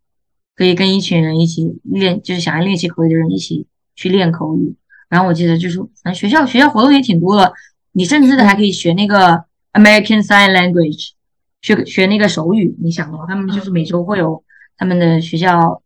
[0.56, 4.74] 可以跟一群人一起练，就是想要练习口语的人一起去练口语。
[5.08, 7.52] 然后我记得就是，反正学校学校活动也挺多的，
[7.92, 11.10] 你甚至还可以学那个 American Sign Language，
[11.62, 12.74] 学学那个手语。
[12.82, 14.42] 你想哦，他们就是每周会有
[14.76, 15.80] 他们的学校。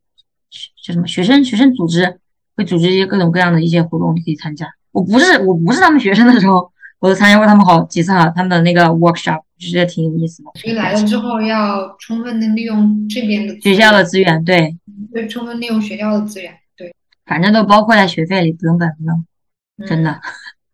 [0.85, 2.19] 叫什么学生学生组织
[2.57, 4.67] 会组织一些各种各样的一些活动，你可以参加。
[4.93, 10.51] 我不是我不是他们学生的时候，我都参加过他们好几次哈，他们的那个 workshop 就觉得挺有意思的。
[10.57, 14.77] 所以来了之后要充分的利用这边的学校的资源，对，
[15.13, 16.93] 对，充分利用学校的资源，对，
[17.25, 20.21] 反正都包括在学费里，不用本不用，真的。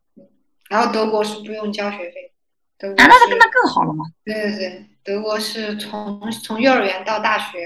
[0.70, 2.32] 然后德国是不用交学费，
[2.78, 4.04] 德国啊，那那那更好了嘛？
[4.24, 7.58] 对对对，德国是从从幼儿园到大学。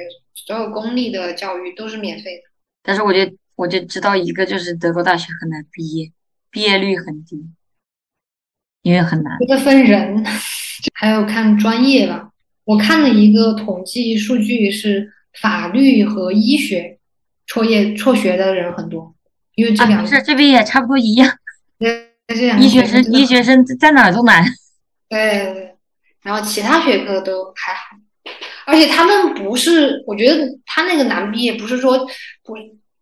[0.50, 2.42] 所有公立的教育都是免费的，
[2.82, 3.20] 但是我就
[3.54, 6.10] 我就知道一个，就是德国大学很难毕业，
[6.50, 7.48] 毕业率很低，
[8.82, 9.36] 因为很难。
[9.38, 10.26] 这个分人，
[10.94, 12.32] 还有看专业吧。
[12.64, 16.98] 我看了一个统计数据，是法律和医学
[17.46, 19.14] 辍业辍学的人很多，
[19.54, 21.32] 因为这两个是这边也差不多一样。
[21.78, 22.10] 对，
[22.58, 24.44] 医学生医学生在哪都难。
[25.08, 25.76] 对，
[26.22, 27.96] 然后其他学科都还好。
[28.66, 31.98] 而且他们不是，我觉得他那个难毕业，不是说
[32.44, 32.56] 不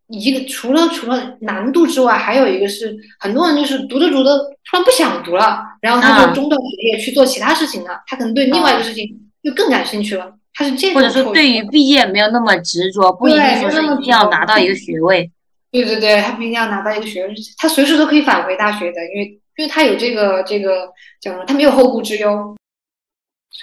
[0.08, 8.00] 一个，除了除了难度之外，还有一个是很多人就是读着读着突然不想读了，然后他就中断学业去做其他事情了。
[8.06, 9.06] 他可能对另外一个事情
[9.42, 10.32] 就更感兴趣了。
[10.54, 15.30] 他是这或者说对于毕业没有那么执着，不一定说是一定要拿到一个学位。
[15.70, 20.88] 对对对，他不一定要拿到一个学位，他随时都可以返回大学的，因为因为他有这个这个
[21.20, 22.56] 叫什么，他没有后顾之忧。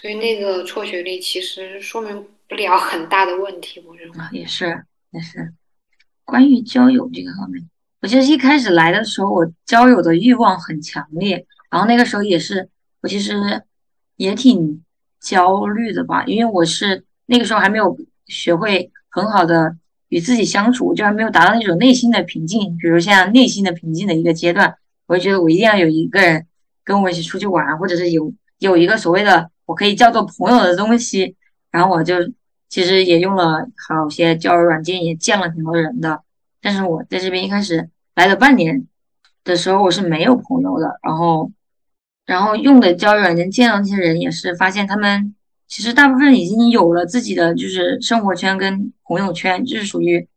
[0.01, 5.53] 所以那个辍学率其实说明不了很大的问题，我认为也是也是。
[6.25, 7.65] 关于交友这个方面，
[8.01, 12.67] 我记得一开始来的时候，我交友的欲望很强烈，然后那个时候也是
[13.01, 13.63] 我其实
[14.17, 14.83] 也挺
[15.21, 19.77] 焦虑的吧，因为我是那个时候还没有学会很好的
[20.09, 24.75] 与自己相处，就还没有达到那种内心的平静，比如像内心的平静的一个阶段，
[25.07, 26.45] 我就觉得我一定要有一个人
[26.83, 29.49] 跟我一起出去玩，或者是有有一个所谓的。
[29.66, 31.36] 我可以叫做朋友的东西，
[31.72, 32.16] 然后我就
[32.70, 36.22] 其实也用了好些交友软件，也见了挺多人的。
[36.61, 38.88] 但是我在这边一开始来了半年
[39.43, 40.99] 的时候，我是没有朋友的。
[41.03, 41.51] 然后，
[42.26, 45.36] 然后用的交友软件见到那些人，也是发现他们
[45.68, 50.28] 其实大部分已经有了自己的就是生活圈跟朋友圈，就是属于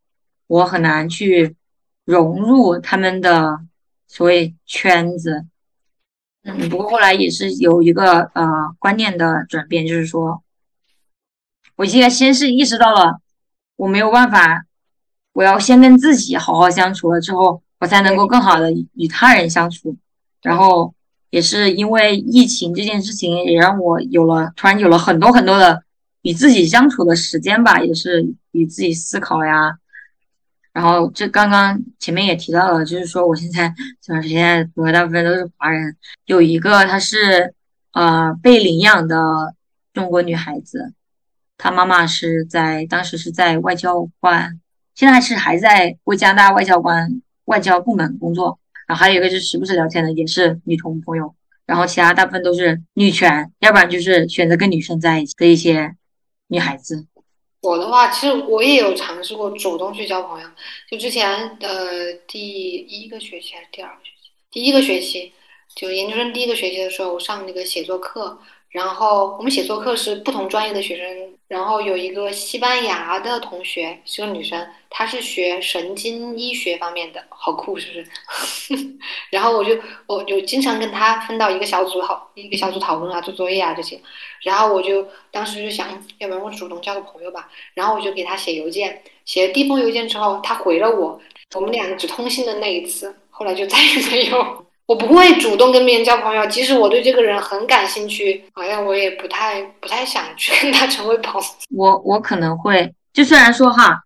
[0.47, 1.57] 我很难去
[2.05, 3.61] 融入他们的
[4.07, 5.47] 所谓圈子。
[6.45, 10.43] 嗯，不过后来也是有一个呃观念的转变，就是说，
[11.77, 13.21] 我现在先是意识到了
[13.77, 14.65] 我没有办法，
[15.33, 19.97] 我要先跟自己好好相处了之后，我才能够更好的与他人相处。
[20.43, 20.95] 然后
[21.31, 25.83] 也是因为疫情这件事情，也让我有了突然有了很多很多的
[26.23, 29.79] 与自己相处的时间吧，也是与自己思考呀。
[30.79, 37.53] 然后这刚刚前面也提到了，就是说我现在就是现在我大部分都是华人，有一个她是
[37.91, 39.17] 呃被领养的
[39.93, 40.93] 中国女孩子，
[41.57, 44.61] 她妈妈是在当时是在外交官，
[44.95, 48.61] 现在是还在为加拿大外交官外交部门工作。
[48.87, 51.35] 然后还有一个就是时不时聊天的，也是女同朋友。
[51.67, 55.97] 然后其他大部分都是女权，要不然就是选择跟女生在一起的一些
[56.47, 57.05] 女孩子。
[57.61, 60.49] 我的话，其实我也有尝试过主动去交朋友。
[60.91, 65.33] 就之前的第一个学期还是第二个学期，第一个学期，
[65.75, 68.39] 就研究生第一个学期的时候，我上那个写作课。
[68.71, 78.11] 然后我们写作课是不同专业的学生，然后有一个西班牙的同学是个女生，她是学神经医学方面的，好酷是不
[78.45, 78.77] 是？
[79.31, 79.75] 然后我就
[80.07, 83.99] 我就经常跟她分到一个小组讨一个小组讨论啊，做作业啊这些。
[84.43, 85.89] 然后我就当时就想，
[86.19, 87.49] 要不然我主动交个朋友吧。
[87.73, 91.19] 然后我就给她写邮件，写了第一封邮件之后，她回了我，
[91.55, 94.67] 我们俩只通信的那一次，后来就再也没有。
[94.89, 101.47] 我不会主动跟别人交朋友，即使我对这个人很感兴趣，好像我也不太不太想去跟他成为朋友。
[101.77, 104.03] 我我可能会，就虽然说哈，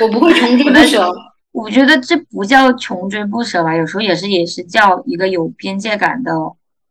[0.00, 1.08] 我不会穷追不舍。
[1.52, 6.32] 我觉得这不叫穷追不舍吧，有时候也是也是叫一个有边界感的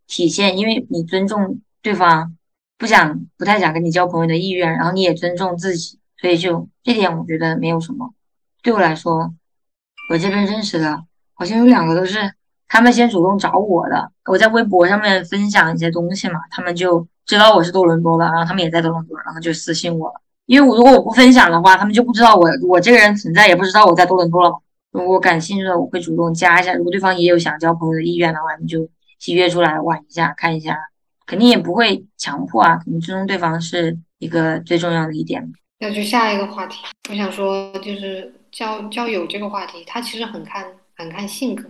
[0.08, 2.38] 体现，因为你尊重对方
[2.78, 8.14] 不想不太想跟你交朋友的意愿，然后你也尊重自己，所以就这点我觉得没有什么。
[8.64, 9.34] 对我来说，
[10.10, 12.32] 我这边认识的好像有两个都是。
[12.68, 20.22] 他们先主动找我的，我在微博上面分享一些东西嘛，他们就知道我是多伦多的，然后他们也在多伦多，然后就私信我了。
[20.45, 24.53] 因为我如果我不分享的话，他们就不知道我我这个人存在，也不知道我在多伦多了。
[24.91, 26.74] 如果感兴趣的，我会主动加一下。
[26.74, 28.89] 如果对方也有想交朋友的意愿的话，你就一
[29.20, 30.78] 起约出来玩一下，看一下，
[31.26, 32.78] 肯定也不会强迫啊。
[32.78, 35.51] 肯定尊重对方是一个最重要的一点。
[35.80, 41.63] 那就下一个话题，我想说就是交交友这个话题，它其实很看很看性格。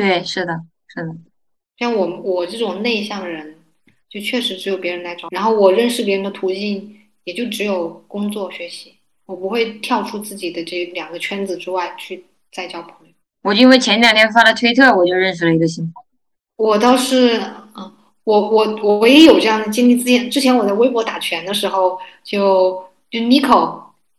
[0.00, 1.14] 对，是的，是的。
[1.78, 3.56] 像我我这种内向人，
[4.08, 8.94] 就确实只有别人来找，然后我认识别人的途径也就只有工作学习，
[9.26, 13.12] 我不会跳出自己的这两个圈子之外去再交朋友。
[13.42, 16.66] 我因为前两天发了推特，我就认识了一个新朋友。
[16.66, 17.38] 我倒是，
[17.76, 17.92] 嗯，
[18.24, 19.96] 我我我也有这样的经历。
[19.96, 23.20] 之前之前我在微博打拳的时候，就就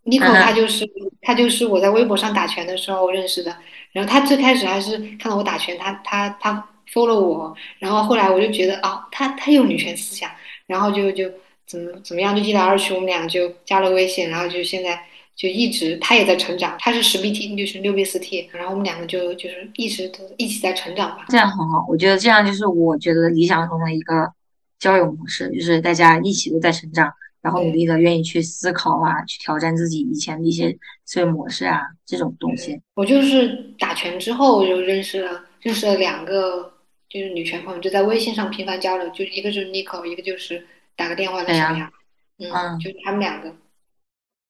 [0.05, 0.89] Nico，Nico 他就是
[1.21, 3.55] 他就是我在微博上打拳的时候认识的。
[3.91, 10.31] 然后他最开始还是看到我打拳，他他他 follow 我，然后后来我就觉得啊，他他有女权思想，
[10.65, 11.29] 然后就就
[11.67, 14.97] 怎么怎么样，就一来二去，我们俩就加了微信，然后就现在
[15.35, 21.25] 就一直他也在成长，他是十 B T，就是六 B 四 T，然后我们两个就就是一直都一起在成长吧。
[21.27, 24.31] 这样很好，我觉得这样就是我觉得理想中的一个
[24.79, 27.11] 交友模式，就是大家一起都在成长，
[27.41, 32.81] 然后努力的愿意去思考啊，去挑战自己以前的一些思维模式啊，这种东西。
[32.95, 36.73] 我就是打拳之后就认识了认识了两个。
[37.13, 40.65] 就是女权朋友就在微信上频繁交流，就一个就是 Nico，一个就是
[40.95, 41.91] 打个电话的小杨，
[42.39, 43.53] 嗯，就他们两个，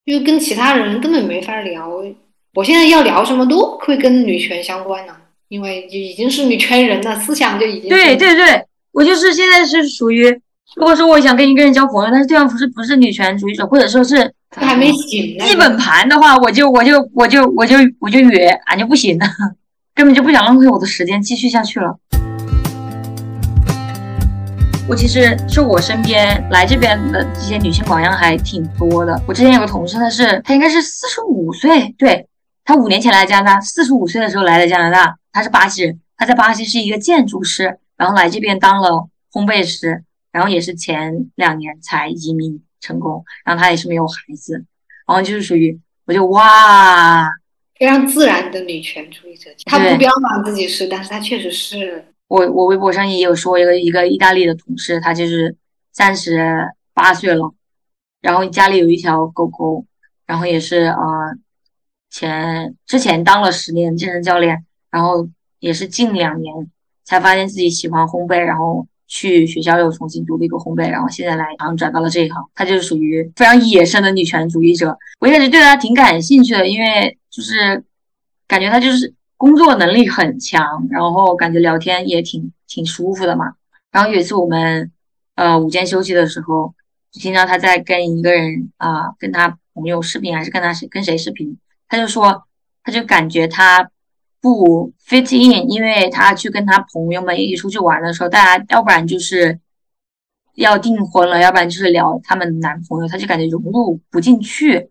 [0.05, 1.89] 因为跟其他人根本没法聊。
[2.53, 5.17] 我现在要聊什么都会跟女权相关呢，
[5.47, 10.39] 因为就已经是女权人了，思想就已经对对对，我就是现在是属于，
[10.77, 19.25] 如果说我想跟一个人交朋友，但是对方不是不是女权主义者，或者说是还没醒基本盘的话，我就我就我就我就我就约，俺就不行了，
[19.93, 21.97] 根本就不想浪费我的时间继续下去了。
[24.87, 29.21] 我其实是我身边来这边的这些女性榜样还挺多的。
[29.27, 32.25] 我之前有个同事，她是她应该是四十五岁，对，
[32.63, 35.15] 她五年前来加拿大，四十五岁的时候来的加拿大。
[35.33, 43.23] 她是巴西人，她在巴西是一个建筑师，然后来这边当了烘焙师，然后也是前两年才移民成功。
[43.45, 44.53] 然后他也是没有孩子，
[45.07, 47.29] 然后就是属于我就哇，
[47.77, 49.49] 非常自然的女权主义者。
[49.65, 52.05] 她不标榜自己是，但是她确实是。
[52.27, 55.57] 我我微博上也有说一个一个意大利的同事，他就是
[55.91, 57.53] 三十八岁了，
[58.21, 59.85] 然后家里有一条狗狗，
[60.25, 61.35] 然后也是呃
[62.09, 65.27] 前之前当了十年健身教练，然后
[65.59, 66.71] 也是近两年
[67.03, 72.41] 才发现自己喜欢烘焙，然后去学校又重新读了一个烘焙，然后现在来然后转到了这一行。
[72.55, 77.83] 他就是属于非常野生的女权主义者，我一开始对他挺感兴趣的，因为就是
[78.47, 79.13] 感觉他就是。
[79.41, 83.53] 工作能力很强，然后感觉聊天也挺挺舒服的嘛。
[83.91, 84.91] 然后有一次我们
[85.33, 86.75] 呃午间休息的时候，
[87.11, 91.57] 听到他在跟一个人啊跟他朋友视频，还是跟他谁跟谁视频，
[91.89, 92.43] 他就说
[92.83, 93.89] 他就感觉他
[94.41, 99.59] 不 fit in，因为他去跟他朋友们一起出去玩的时候，大家要不然就是
[100.55, 104.89] 要订婚了，要不然就是聊他们男朋友，他就感觉融入不进去。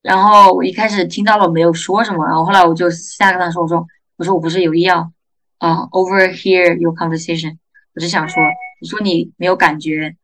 [0.00, 5.12] 然后我一开始听到了没有说什么，然后后来我就私下跟他说：“我说我说我不是有意要
[5.58, 7.56] 啊，overhear your conversation，
[7.94, 8.42] 我是想说，
[8.80, 10.16] 你说你没有感觉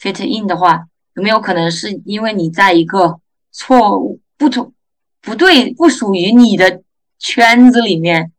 [0.00, 3.20] fit in 的话，有没有可能是因为你在一个
[3.50, 4.72] 错误、不同、
[5.20, 6.82] 不对、不属于你的
[7.22, 8.30] 圈子里面？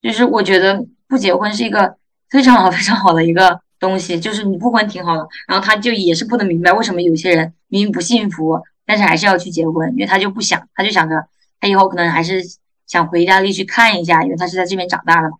[0.00, 1.96] 就是我觉得不结婚是一个
[2.30, 5.26] 非常好、非常好的一个东西，就是你不婚挺好的。
[5.48, 11.14] 然后他就也是不能明白为什么有些人明明不幸福。”但是还是要去结婚，因为他就不想，他就想着
[11.60, 12.42] 他以后可能还是
[12.86, 15.36] 想回意大利去看一下，因为他是在这边长大的嘛。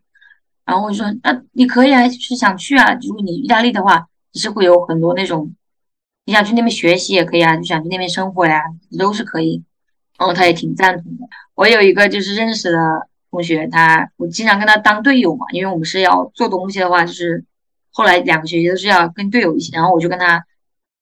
[0.67, 2.93] 然后我就说，那你可以啊，就是想去啊。
[3.01, 5.55] 如果你意大利的话，你是会有很多那种，
[6.27, 8.63] 你想去那边学习也可以啊，就想去那边生活呀，
[8.99, 9.65] 都是可以。
[10.19, 11.27] 然后他也挺赞同的。
[11.59, 12.79] 我有一个就是认识的
[13.33, 17.45] 同学，他我经常跟他当队友嘛，因为我们是要做东西的话，就是
[17.91, 20.45] 后来两个学期都是要跟队友一起，然后我就跟他。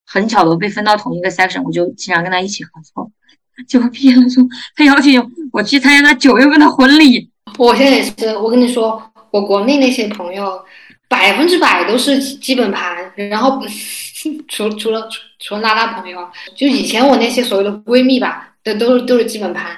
[0.08, 3.10] 很巧的被分到同一个 section，我就经常跟他一起合作。
[3.66, 4.46] 结果毕业的时候，
[4.76, 7.28] 他邀请我去参加他九月份的婚礼。
[7.58, 9.02] 我现在也是，我跟你说，
[9.32, 10.64] 我国内那些朋友
[11.08, 13.60] 百分之百都是基本盘，然后
[14.46, 15.08] 除除了
[15.40, 16.20] 除了拉拉朋友，
[16.54, 19.76] 就以前我那些所谓的闺蜜吧，都都是都是基本盘，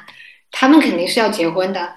[0.51, 1.89] 他们肯定是要结婚的。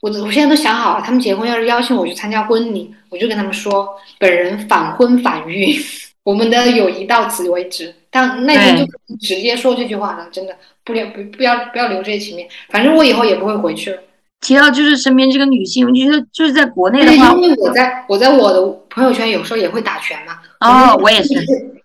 [0.00, 3.88] 我我现在都想好了，他们结婚要是邀请我去参加婚礼，我就跟他们说，
[4.18, 5.76] 本人反婚反育。
[6.24, 8.84] 我们的友谊到此为止，但那天就
[9.18, 13.98] 直接说这句话了，真的不留不不要不要留这些情面，反正我以后也不会回去了。
[14.42, 21.34] 提到就是身边这个女性，我觉得就是在国内的话，因为我在我在我的朋友圈有时候也会打拳嘛，哦，我也是，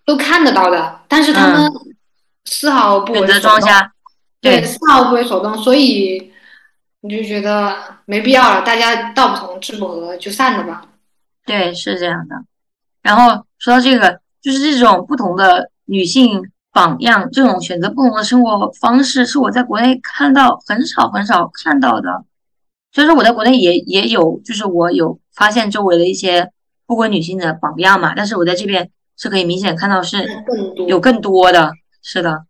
[0.04, 1.72] 都看得到的，但是他们
[2.44, 3.90] 丝毫不为选择装瞎。
[4.44, 6.30] 对，丝毫不为所动，所以
[7.00, 7.74] 你就觉得
[8.04, 10.86] 没必要了，大家道不同志不合就散了吧。
[11.46, 12.36] 对，是这样的。
[13.02, 22.24] 然后说到这个，就是这种不同的女性榜样，这种选择不同的生活方式，是我在国内看到很少很少看到的。
[22.92, 26.50] 所以说我在国内也也有，就是我有发现周围的一些
[26.86, 30.26] 不婚女性的榜样嘛，但是我在这边是可以明显看到是
[30.86, 31.72] 有更多的，
[32.02, 32.44] 是的，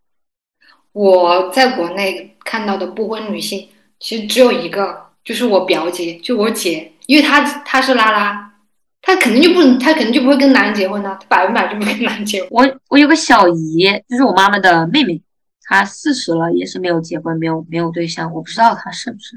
[0.94, 3.68] 我在国内看到的不婚女性，
[3.98, 8.54] 其实只有一个，就是我表姐，就我姐，因为她她是拉拉，
[9.02, 12.48] 她肯定就不，她肯定就不会跟男人结婚呢、她百分百就不跟男人结婚。
[12.54, 15.20] 我我有个小姨，就是我妈妈的妹妹，
[15.64, 19.36] 她四十了，也是没有结婚，没有没有对象，我不知道她是不是，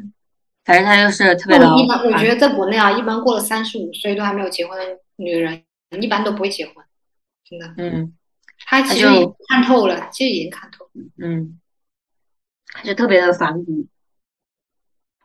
[0.63, 4.85] 反正她就是特别的我一般我觉得得在国内啊，一般过了三十五岁都还没有结婚的
[5.15, 5.63] 女人，
[5.99, 6.75] 一般都不会结婚，
[7.49, 7.73] 真的。
[7.77, 8.13] 嗯
[8.65, 10.86] 她其实已经看透了，其实已经看透了。
[11.17, 11.59] 嗯，
[12.67, 13.85] 她就特别的反骨，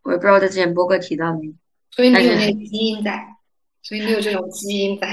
[0.02, 1.52] 我也不知道在之前播客提到没
[1.90, 3.36] 所以你有那个基因在，
[3.82, 5.08] 所以你有这种基因在。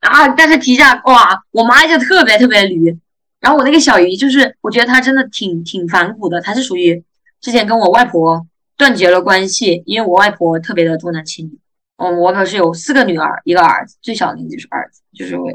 [0.00, 2.98] 啊，但是提一下哇，我妈就特别特别驴，
[3.40, 7.02] 然后我那个小姨就是，我觉得她真的挺挺反骨的，她是属于
[7.40, 11.58] 之前跟我外婆断绝了关系，因为我外婆特别的重男轻女。
[11.96, 15.48] 嗯，我外婆是有四个女儿，一个儿子，最小的那个就是儿子，就是我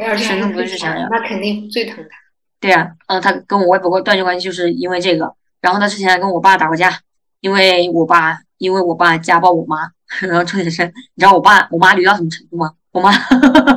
[0.53, 1.07] 不是想要。
[1.09, 2.17] 那肯定最疼她。
[2.59, 6.99] 对呀、嗯，他跟我外婆断绝关系就是因为这个，然后他之前还跟我爸打过架，
[7.39, 9.89] 因为我爸因为我爸家暴我妈，
[10.27, 12.73] 然后重点是，你知道我爸我妈驴到什么程度吗？
[12.91, 13.11] 我妈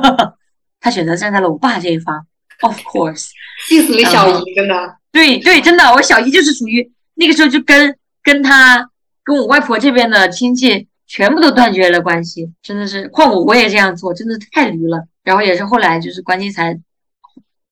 [0.81, 2.25] 她选择站在了我爸这一方
[2.61, 3.29] ，of course，
[3.69, 4.97] 气死你小姨，真的。
[5.11, 8.89] 对对，真的，我小姨就是属于那个时候就跟跟他
[9.23, 15.07] 跟我外婆这边的亲戚全部都断绝了关系，真的是，换我我也这样做，真的太驴了。
[15.23, 16.77] 然后也是后来就是关系才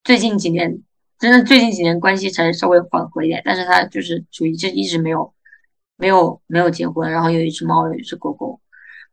[0.03, 0.79] 最近几年，
[1.21, 5.31] 真的最近几年关系才稍微缓和一点，但是他就是属于就一直没有
[5.95, 8.59] 没有没有结婚，然后有一只猫，有一只狗狗，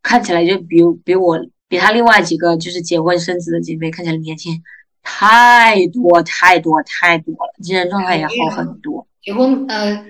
[0.03, 1.39] 看起来就比比我
[1.69, 4.63] 比他另外几个就是结婚生子的姐妹看起来年轻
[5.03, 9.07] 太多太多太多了，精神状态也好很多。
[9.23, 10.07] 结婚呃，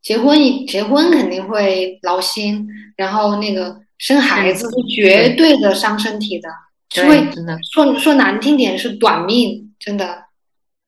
[0.00, 6.48] 结婚一结婚肯定会劳心，然后那个生孩子是绝对的伤身体的，
[6.88, 10.24] 是会对，真的，说说难听点是短命，真的。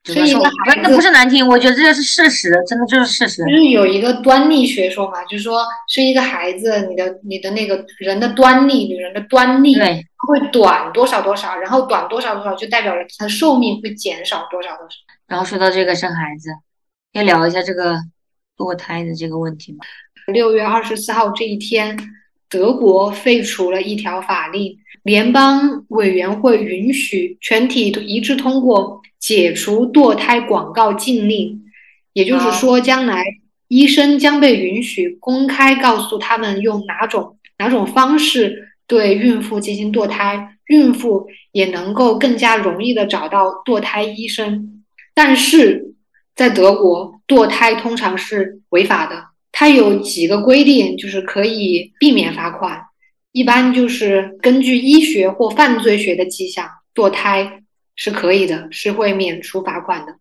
[0.04, 3.48] 真的是我，生一个不是那不是难听，我觉得这个是事实，真的就是事实就。
[3.48, 14.94] 是有一个端倪学说嘛，就是说生一个孩子，你的你的那个人的端倪，女人的端倪对，会短多少多少，然后短多少多少就代表了她的寿命会减少多少多少。
[15.26, 16.50] 然后说到这个生孩子，
[17.12, 17.96] 要聊一下这个
[18.58, 19.78] 堕胎的这个问题吗？
[20.26, 21.98] 六月二十四号这一天，
[22.50, 31.62] 德国废除了一条法令，联邦委员会允许全体一致通过解除堕胎广告禁令，
[32.14, 33.22] 也就是说，将来
[33.68, 44.82] 医生将被允许公开告诉他们用哪种哪种方式对孕妇进行堕胎，孕妇也能够更加容易的找到堕胎医生。
[45.14, 45.94] 但是
[46.34, 49.22] 在德国，堕胎通常是违法的。
[49.52, 52.80] 它有几个规定，就是可以避免罚款。
[53.34, 57.64] 一般就是根据医学或犯罪学的迹象，堕胎
[57.96, 60.14] 是可以的，是会免除罚款的，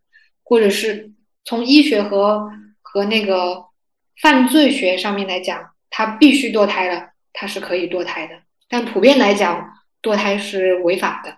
[0.43, 1.11] 或者是
[1.45, 2.49] 从医学和
[2.81, 3.65] 和那个
[4.19, 5.61] 犯罪学上面来讲，
[5.91, 8.33] 他必须堕胎了，他是可以堕胎的。
[8.67, 9.63] 但普遍来讲，
[10.01, 11.37] 堕胎是违法的。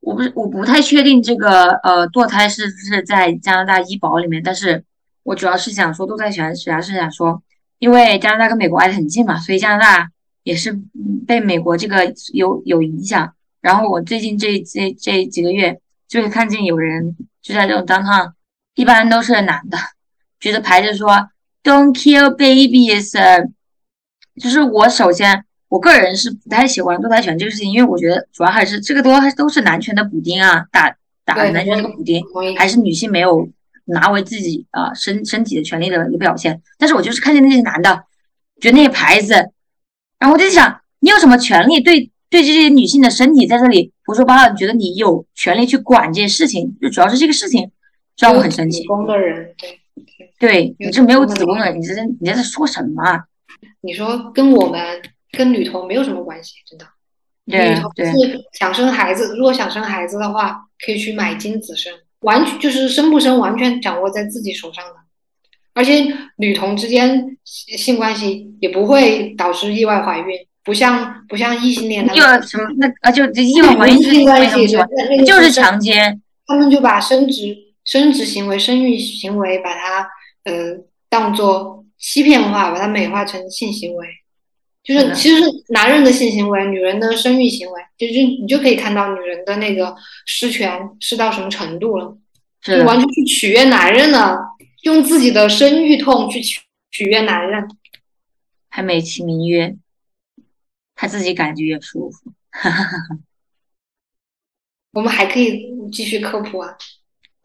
[0.00, 4.82] 我不是我不太确定这个呃堕胎是不是在加拿大医保里面，但是
[5.24, 7.42] 我主要是想说堕胎权，主要是想说，
[7.78, 10.10] 因为加拿大跟美国挨得很近嘛，所以加拿大
[10.42, 13.32] 也是嗯被美国这个有有影响。
[13.60, 18.32] 然后我最近这这这几个月就会看见有人就在这种 downtown，
[18.74, 19.78] 一般都是男的，
[20.40, 21.28] 举着牌子说
[21.62, 23.46] “Don't kill babies”，呃
[24.40, 25.44] 就是我首先。
[25.68, 32.22] 我个人是不太喜欢堕胎权这个事情，因为我觉得主要还是这个都还都是男权的补丁啊，打打男权这个补丁，
[32.58, 33.48] 还是女性没有
[33.86, 36.60] 拿回自己啊、呃身身体的权利的一个表现。
[36.76, 38.04] 但是我就是看见那些男的，
[38.60, 39.50] 觉得那些牌子，
[40.22, 44.52] 然后我就在想，你有什么权利对对这些女性的身体在这里胡说八道？
[44.52, 46.78] 你觉得你有权利去管这些事情？
[46.80, 47.68] 就主要是这个事情
[48.16, 48.86] 让我很生气子。
[48.86, 49.80] 宫的人，对，
[50.38, 53.24] 对你这没有子宫的你这在你这在说什么啊？
[53.80, 55.02] 你说跟我们
[55.32, 56.86] 跟女童没有什么关系，真的。
[57.46, 64.94] 对女童对是想生孩子，如果想生孩子的话，可以去买精子生，完全就是生不生完全掌握在自己手上的。
[65.74, 66.06] 而且
[66.36, 73.10] 女同之间性性关系也不会导致意外怀孕，不像不像异性恋，他你们有什么那啊？
[73.10, 74.66] 就这意外怀孕是性关系
[75.24, 76.20] 就是强奸。
[76.46, 80.08] 他们就把生殖生殖行为、生育行为，把它
[80.44, 80.76] 呃
[81.08, 84.06] 当做欺骗化，把它美化成性行为。
[84.84, 89.94] 就是其实男人的性行为，女人的生育行为，就是你就可以看到女人的那个
[90.26, 92.16] 失权失到什么程度了，
[92.60, 94.36] 就完全去取悦男人了，
[94.82, 96.60] 用自己的生育痛去取
[96.90, 97.68] 取悦男人。
[98.68, 99.76] 还美其名曰
[100.94, 102.32] 他自己感觉也舒服。
[104.92, 106.76] 我们还可以继续科普啊，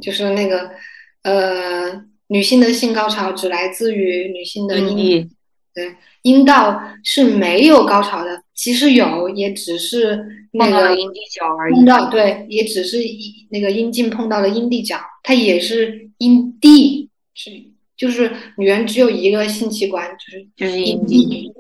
[0.02, 0.72] 就是那个
[1.24, 5.30] 呃，女性的性高潮只来自于女性的阴阴蒂
[5.74, 11.86] 对，阴道是没有高潮的，其实有，也只是那个阴蒂角而碰已。
[11.86, 16.97] 到对，也只是一那个阴茎碰到了阴蒂角，它也是阴蒂，
[17.38, 17.52] 是
[17.96, 21.54] 就是女人只有一个性器官，就是就是阴阴蒂，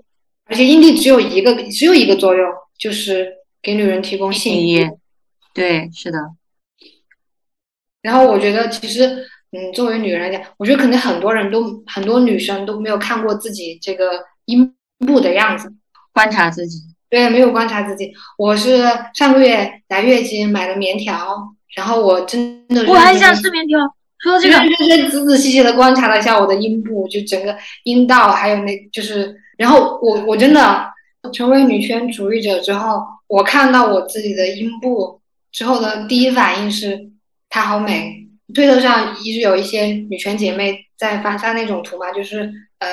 [0.45, 2.49] 而且阴蒂只有一个只有一个作用，
[2.79, 4.89] 就是给女人提供性性欲。
[5.53, 6.17] 对，是的，
[8.01, 14.73] 然后我觉得其实，嗯，作为女人来讲，我觉得可能很多人都很多女生都没有看过自己这个阴
[15.05, 15.71] 部的样子。
[16.11, 18.11] 观察自己，对，没有观察自己。
[18.37, 23.77] 我是上个月来月经买了棉条，然后我真的我还想吃棉条。
[24.19, 30.87] 说这个，认认真仔仔细细的观察了一下我的阴部，就整个阴道，还有那就是，然后我我真的
[31.33, 35.19] 成为女权主义者之后，我看到我自己的阴部
[35.51, 37.09] 之后的第一反应是
[37.49, 38.23] 它好美。
[38.55, 42.49] 推特上一直有一些女权姐妹在发发那种图嘛，就是
[42.79, 42.87] 呃，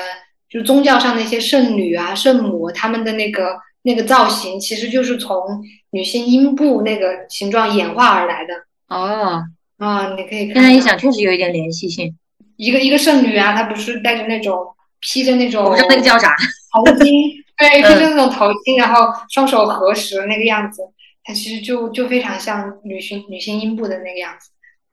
[0.49, 8.53] 就是宗教上那些圣女啊、圣母，她们的那个那个造型，其实就是从女性阴部那个形状演化而来的
[8.89, 9.41] 哦，
[9.77, 10.15] 啊。
[10.15, 12.15] 你可以看到现在一想，确实有一点联系性。
[12.57, 14.57] 一个一个圣女啊，她不是带着那种
[15.01, 16.33] 披着那种我不知道那个叫啥，
[16.73, 20.81] 头巾， 对，嗯披着那种头巾，然后双手合十那个样子，
[21.23, 24.51] 它其实就就非常像女性女性阴部的那个样子，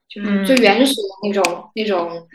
[0.08, 2.26] 就是嗯最原始的那种、那种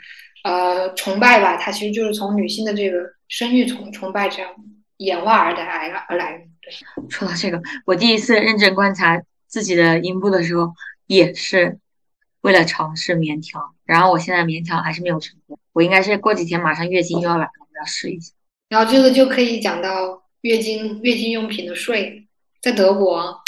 [0.43, 4.49] 呃崇拜吧，它其实就是从女性的这个生育崇崇拜这样
[4.97, 6.43] 演化而来而来的。
[6.61, 6.73] 对，
[7.09, 10.71] 说到这个，我第一次认真观察自己的阴部的时候，
[11.07, 11.77] 也是
[12.47, 13.61] 为了尝试棉条。
[13.85, 18.31] 然后我现在棉条还是没有成功，我应该是过几天马上月经就要来了，我要试一下。
[18.69, 22.25] 然后这个就可以讲到月经月经用品的税，
[22.61, 23.41] 在德国，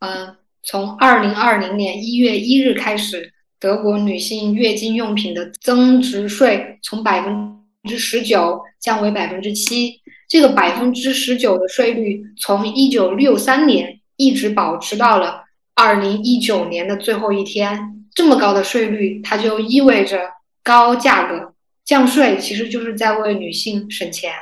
[0.00, 10.00] 嗯、从二零二零年一月一日开始，德国女性月经用品的增值税从百分之十九降为百分之七。
[10.28, 15.44] 这个百分之十九的税率从一九六三年一直保持到了
[15.74, 17.95] 二零一九年的最后一天。
[18.16, 20.18] 这么高的税率，它就意味着
[20.64, 21.52] 高价格。
[21.84, 24.32] 降税其实就是在为女性省钱。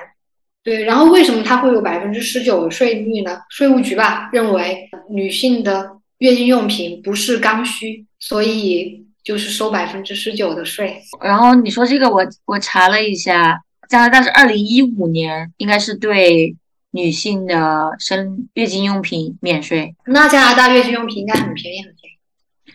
[0.63, 3.39] 对，然后为什么它会有百分之十九的税率呢？
[3.51, 11.03] 税务局吧认为女性的月经用品不是刚需，所以就是收百分之十九的税。
[11.21, 13.61] 然后你说这个我，我查了一下，
[13.91, 16.57] 加拿大是二零一五年应该是对
[16.93, 21.85] 女性的生月经用品免税，那加拿大月经用品应该很便宜，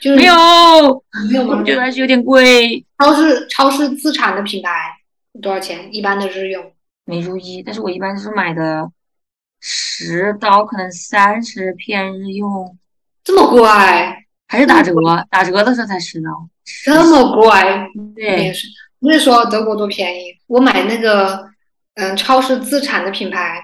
[0.01, 0.35] 就是没有，
[1.29, 1.63] 没有吗我？
[1.63, 2.85] 觉得还是有点贵。
[2.97, 4.69] 超市超市自产的品牌
[5.41, 5.93] 多少钱？
[5.93, 6.71] 一般的日用
[7.05, 8.89] 没注意，但是我一般是买的
[9.59, 12.77] 十刀，可能三十片日用，
[13.23, 13.67] 这么贵，
[14.47, 14.93] 还是打折，
[15.29, 16.29] 打折的时候才十刀。
[16.85, 17.51] 这么贵，
[18.15, 18.53] 对
[18.99, 20.33] 不是说德国多便宜？
[20.47, 21.49] 我买那个
[21.95, 23.61] 嗯超市自产的品牌，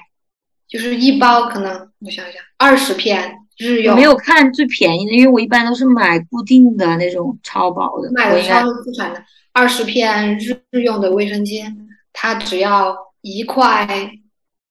[0.68, 11.64] 就是一包可能我想想二十片日我用，没有看最便宜的，因为我一般都是买固定的那种超薄的，买的超市自产的二十片日日用的卫生巾，
[12.12, 14.12] 它只要一块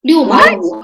[0.03, 0.82] 六毛五，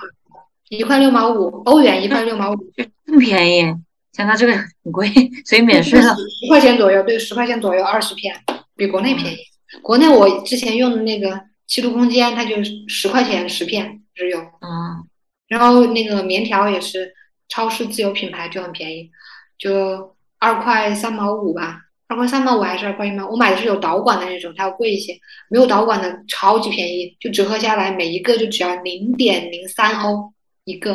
[0.69, 3.75] 一块六毛五欧元，一块六毛五，就这么便宜，
[4.13, 5.07] 像它这个很贵，
[5.45, 6.15] 所以免税了。
[6.17, 8.35] 十块钱左右，对，十块钱左右二十片，
[8.77, 9.37] 比国内便宜。
[9.83, 12.57] 国内我之前用的那个七度空间，它就
[12.89, 14.43] 十块钱十片日用。
[14.43, 15.07] 嗯，
[15.47, 17.13] 然后那个棉条也是
[17.51, 19.11] 超市自有品牌，就很便宜，
[19.59, 21.79] 就二块三毛五吧，
[22.09, 23.29] 二块三毛五还是二块一毛？
[23.29, 25.13] 我买的是有导管的那种，它要贵一些，
[25.51, 30.33] 没有导管的超级便宜，就折合下来每一个就只要零点零三欧
[30.65, 30.95] 一个，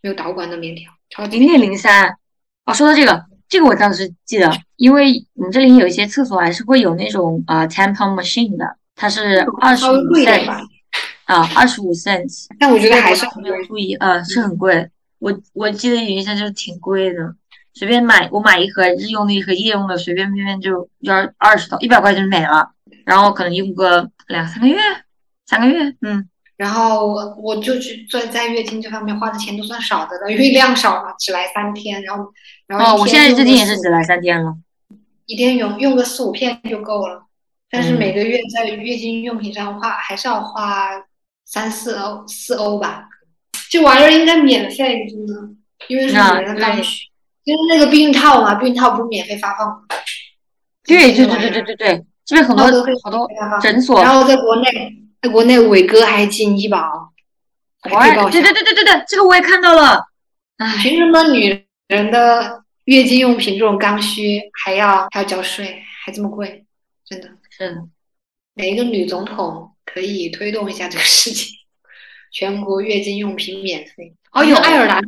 [0.00, 2.16] 没有导管的棉条，超级零点零三。
[2.66, 10.66] 哦，说到这个，这个我当时记得，因为我们这里有一些厕所还是会有那种呃 tampon machine 的，它是二十五 cents
[11.24, 12.46] 啊，二十五 cents。
[12.58, 13.64] 但我觉得还是很没有。
[13.64, 14.88] 注意，呃，是很贵。
[15.24, 17.34] 我我记得有印象就是挺贵的，
[17.72, 22.72] 随便买我买一盒日用的，一盒夜用的，随便便便就要二十刀，一百块钱没了。
[23.06, 24.78] 然后可能用个两三个月，
[25.46, 32.30] 三个月，嗯，然后我我就去在在月经这方面花的钱都算少的了，因为量少嘛，只来三天，然后
[32.66, 34.54] 然后哦，我现在最近也是只来三天了。
[35.24, 37.24] 一天用用个四五片就够了，
[37.70, 40.90] 但是嗯每个月在月经用品上花还是要花
[41.46, 43.08] 三四欧四欧吧。
[43.74, 45.34] 这玩意儿应该免费，真的，
[45.88, 47.08] 因为是啊女人的刚需。
[47.44, 49.82] 就是那个避孕套嘛，避孕套不是免费发放吗？
[50.84, 53.28] 对对对对对对对，这边很多都可以好多
[53.60, 56.78] 诊所，然后在国内，在国内伟哥还进医保，
[57.82, 58.30] 还可以报销。
[58.30, 60.04] 对对对对对对，这个我也看到了。
[60.58, 66.64] 唉，凭什么女人的月经用品这种刚需还要还要交税，还这么贵？
[67.04, 67.82] 真的，是的，
[68.54, 71.52] 哪一个女总统可以推动一下这个事情？
[72.34, 74.12] 全国月经用品免费。
[74.32, 75.00] 哦有爱尔兰，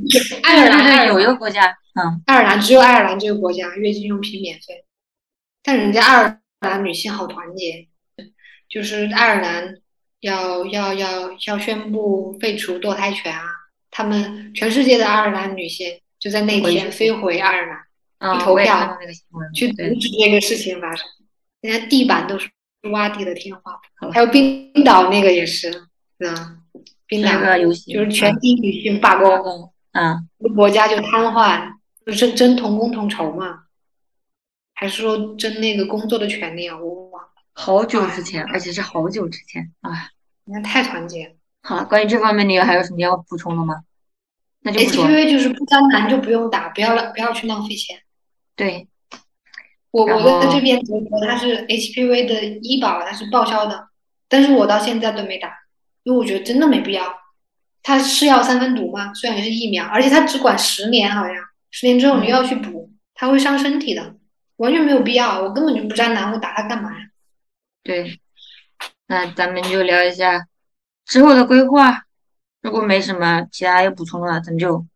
[0.45, 4.85] 爱尔兰，有一个国家，嗯，爱尔兰只有爱尔兰这个国家月经用品免费，
[5.63, 7.89] 但人家爱尔兰女性好团结，
[8.69, 9.77] 就是爱尔兰
[10.21, 13.43] 要要要要宣布废除堕胎权啊，
[13.91, 17.79] 他们全世界的爱尔兰女性就在那天飞回爱尔兰。
[18.19, 18.99] 去，投票
[19.55, 21.07] 去对阻止这个事情发生，
[21.61, 22.49] 人家地板都是
[22.85, 25.71] 洼地的天花板，还有冰岛那个也是，
[26.21, 26.63] 嗯，
[27.07, 29.43] 冰岛是个游戏，就是全体女性罢工。
[29.43, 31.73] 工，嗯，国家就瘫痪，
[32.05, 33.65] 就争争同工同酬嘛，
[34.75, 36.79] 还是说争那个工作的权利啊？
[36.79, 40.11] 我忘了，好久之前，而且是好久之前，啊，
[40.45, 41.35] 你看太团结了。
[41.63, 43.83] 好了，关于这方面你还有什么要补充的吗？
[44.61, 47.99] 那就不说，HPV 就是不沾男就不用打，不要浪不要去浪费钱。
[48.57, 48.89] 对，
[49.93, 53.89] 我我在这边德国，它是 HPV 的医保，它是报销的，
[54.29, 55.53] 但是我到现在都没打，
[56.07, 57.03] 因为我觉得真的没必要。
[57.83, 61.35] 它是药三分毒嘛，虽然也是疫苗，而且它只管十年，好像
[61.73, 64.15] 十年之后你又要去补，它会伤身体的，
[64.57, 65.43] 完全没有必要。
[65.43, 67.07] 我根本就不沾男，我打它干嘛呀？
[67.83, 68.21] 对，
[69.09, 70.47] 那咱们就聊一下
[71.05, 72.05] 之后的规划。
[72.63, 74.87] 如果没什么其他要补充的话，咱们就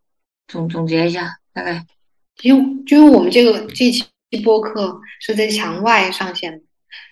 [0.47, 1.85] 总总结一下，大概
[2.43, 4.05] 因为因为我们这个这期
[4.43, 6.65] 播客是在墙外上线的，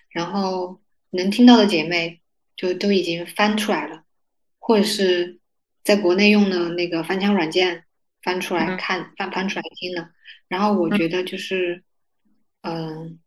[0.09, 0.81] 然后
[1.11, 2.18] 能听到的姐妹
[2.59, 4.03] 就都已经翻出来了，
[4.59, 5.39] 或者是
[5.81, 7.85] 在国内用的那个翻墙软件
[8.21, 10.09] 翻出来嗯看，翻翻出来听的。
[10.49, 11.81] 然后我觉得就是，
[12.63, 13.17] 嗯、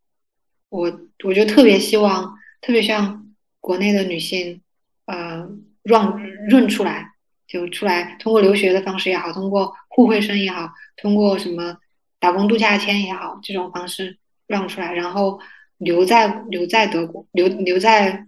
[0.68, 4.60] 我我就特别希望，特别像国内的女性，
[5.06, 5.48] 呃，
[5.82, 7.12] 让润出来，
[7.46, 11.78] 就出来通过留学的方式也好，通过互惠生也好，通过什么
[12.18, 15.40] 打工度假签也好，这种方式让出来，然后
[15.78, 18.26] 留在留在德国，留留在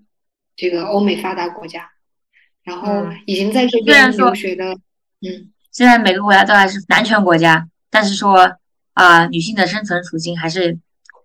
[0.57, 1.91] 这个欧美发达国家，
[2.63, 4.73] 然后嗯已经在这边留学的，
[5.21, 8.57] 嗯，虽然每个国家都还是男权国家，但是说
[8.93, 10.79] 啊、女性的生存处境还是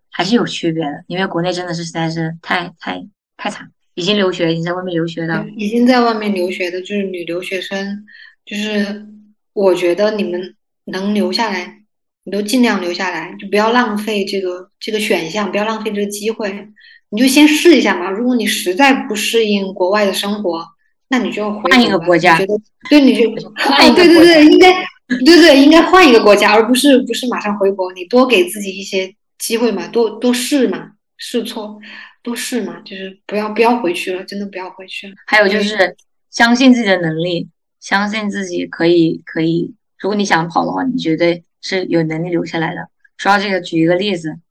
[0.09, 3.05] 还是有区别的，因为国内真的是实在是太太
[3.37, 8.05] 太惨，已经留学，已经在外面留学的，已经在外面留学的，就是女留学生，
[8.43, 9.05] 就是
[9.53, 10.55] 我觉得你们
[10.85, 11.83] 能留下来，
[12.23, 16.69] 你都尽量留下来，就不要浪费这个这个选项，不要浪费这个机会，
[17.09, 18.09] 你就先试一下嘛。
[18.09, 20.65] 如果你实在不适应国外的生活，
[21.07, 22.53] 那你就换一个国家觉得
[22.89, 24.71] 对，你就换一哦，对对对，应该
[25.07, 31.79] 对对，应该换一个国家，而不是不是马上回国，你多给自己一些机会嘛，多多试嘛，试错，
[32.21, 35.15] 多试嘛，就是不要不要回去了，真的不要回去了。
[35.25, 35.95] 还有就是
[36.29, 37.49] 相信自己的能力，
[37.79, 39.73] 相信自己可以可以。
[39.97, 42.87] 如果你想跑的话，你绝对是有能力留下来的。
[43.17, 44.41] 说到这个，举一个例子，嗯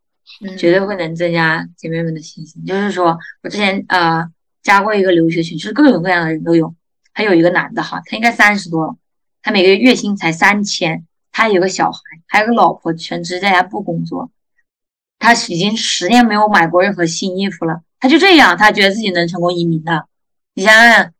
[0.56, 2.64] 绝对会能增加姐妹们的信心。
[2.64, 4.24] 就是说我之前呃
[4.62, 6.74] 加过一个留学群，就是各种各样的人都有。
[7.12, 8.96] 还有一个男的哈，他应该三十多了，
[9.42, 11.98] 他每个月月薪才三千，他有个小孩，
[12.28, 14.30] 还有个老婆，全职在家不工作。
[15.18, 20.06] 他已经十年没有买过任何新衣服了，他就这样，他觉得自己能成功移民的。
[20.54, 21.12] 你想想，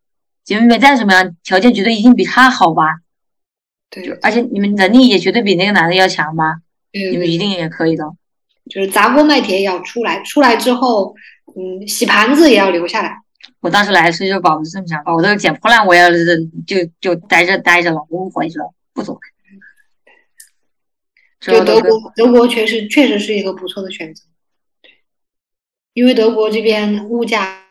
[0.45, 3.01] 姐妹们再怎么样，条件绝对一定比他好吧？
[3.89, 6.61] 对，就而且你们能力也绝对比那个男的要强吧？
[6.93, 8.05] 对对你们一定也可以的。
[8.69, 11.15] 就是砸锅卖铁也要出来，出来之后，
[11.55, 13.17] 嗯，洗盘子也要留下来。
[13.61, 19.19] 我当时来的时候就保持这么想法，我都捡破烂，我要是就就待着待着了，我不回去了，不走。
[21.39, 24.23] 之就德国，德国确实确实是一个不错的选择，
[24.81, 24.91] 对，
[25.93, 27.63] 因为德国这边物价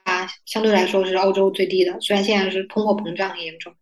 [0.47, 3.75] 相对来说是欧洲最低的，虽然现在是通货膨胀很严重，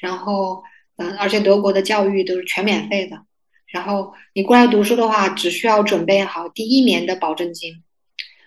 [0.00, 0.62] 然后
[0.96, 3.25] 嗯，而且德国的教育都是全免费的，
[3.72, 7.82] 然后你过来读书的话，只需要准备好第一年的保证金，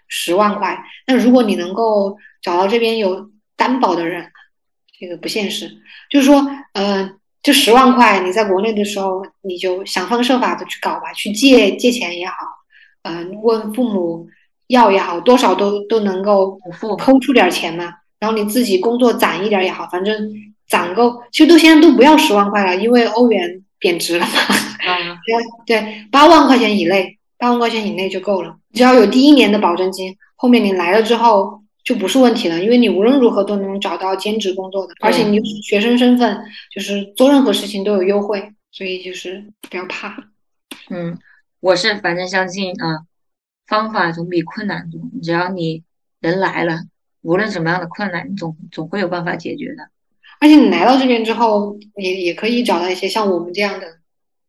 [0.08, 0.84] 十万块。
[1.06, 4.32] 那如果你能够找到这边有担保的人，
[5.00, 5.70] 这个不现实，
[6.10, 12.34] 就是说，呃，这十万块你在国内的时候，你就想方设法的去搞吧，去借借钱也好，
[13.04, 14.28] 嗯、问父母
[14.68, 16.60] 要也好，多少都都能够
[16.98, 17.94] 抠出点钱嘛。
[18.20, 20.30] 然后你自己工作攒一点也好，反正
[20.68, 24.32] 攒够，其实都现在都不要十万块了，因为欧元贬值了嘛。
[24.88, 25.18] 嗯
[25.66, 36.44] 对，八万块钱以内八万块钱以内就够了，只要有第一年的保证金，后面你来了之后就不是问题了，因为你无论如何都能找到兼职工作的，而且你学生身份，
[36.74, 40.16] 就是做任何事情都有优惠，所以就是不要怕。
[40.90, 41.20] 嗯，
[41.60, 43.06] 我是反正相信啊，
[43.68, 45.84] 方法总比困难多，只要你
[46.20, 46.82] 人来了，
[47.22, 49.90] 无论什么样的困难，你总总会有办法解决的。
[50.42, 53.86] 而且你来到这边之后，也也可以找到一些像我们这样的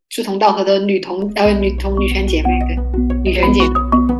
[0.08, 2.76] 志同道合的女同呃女同女权姐妹，对，
[3.24, 3.60] 女权姐，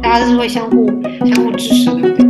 [0.03, 0.87] 大家都是会相互
[1.25, 2.30] 相互支持的。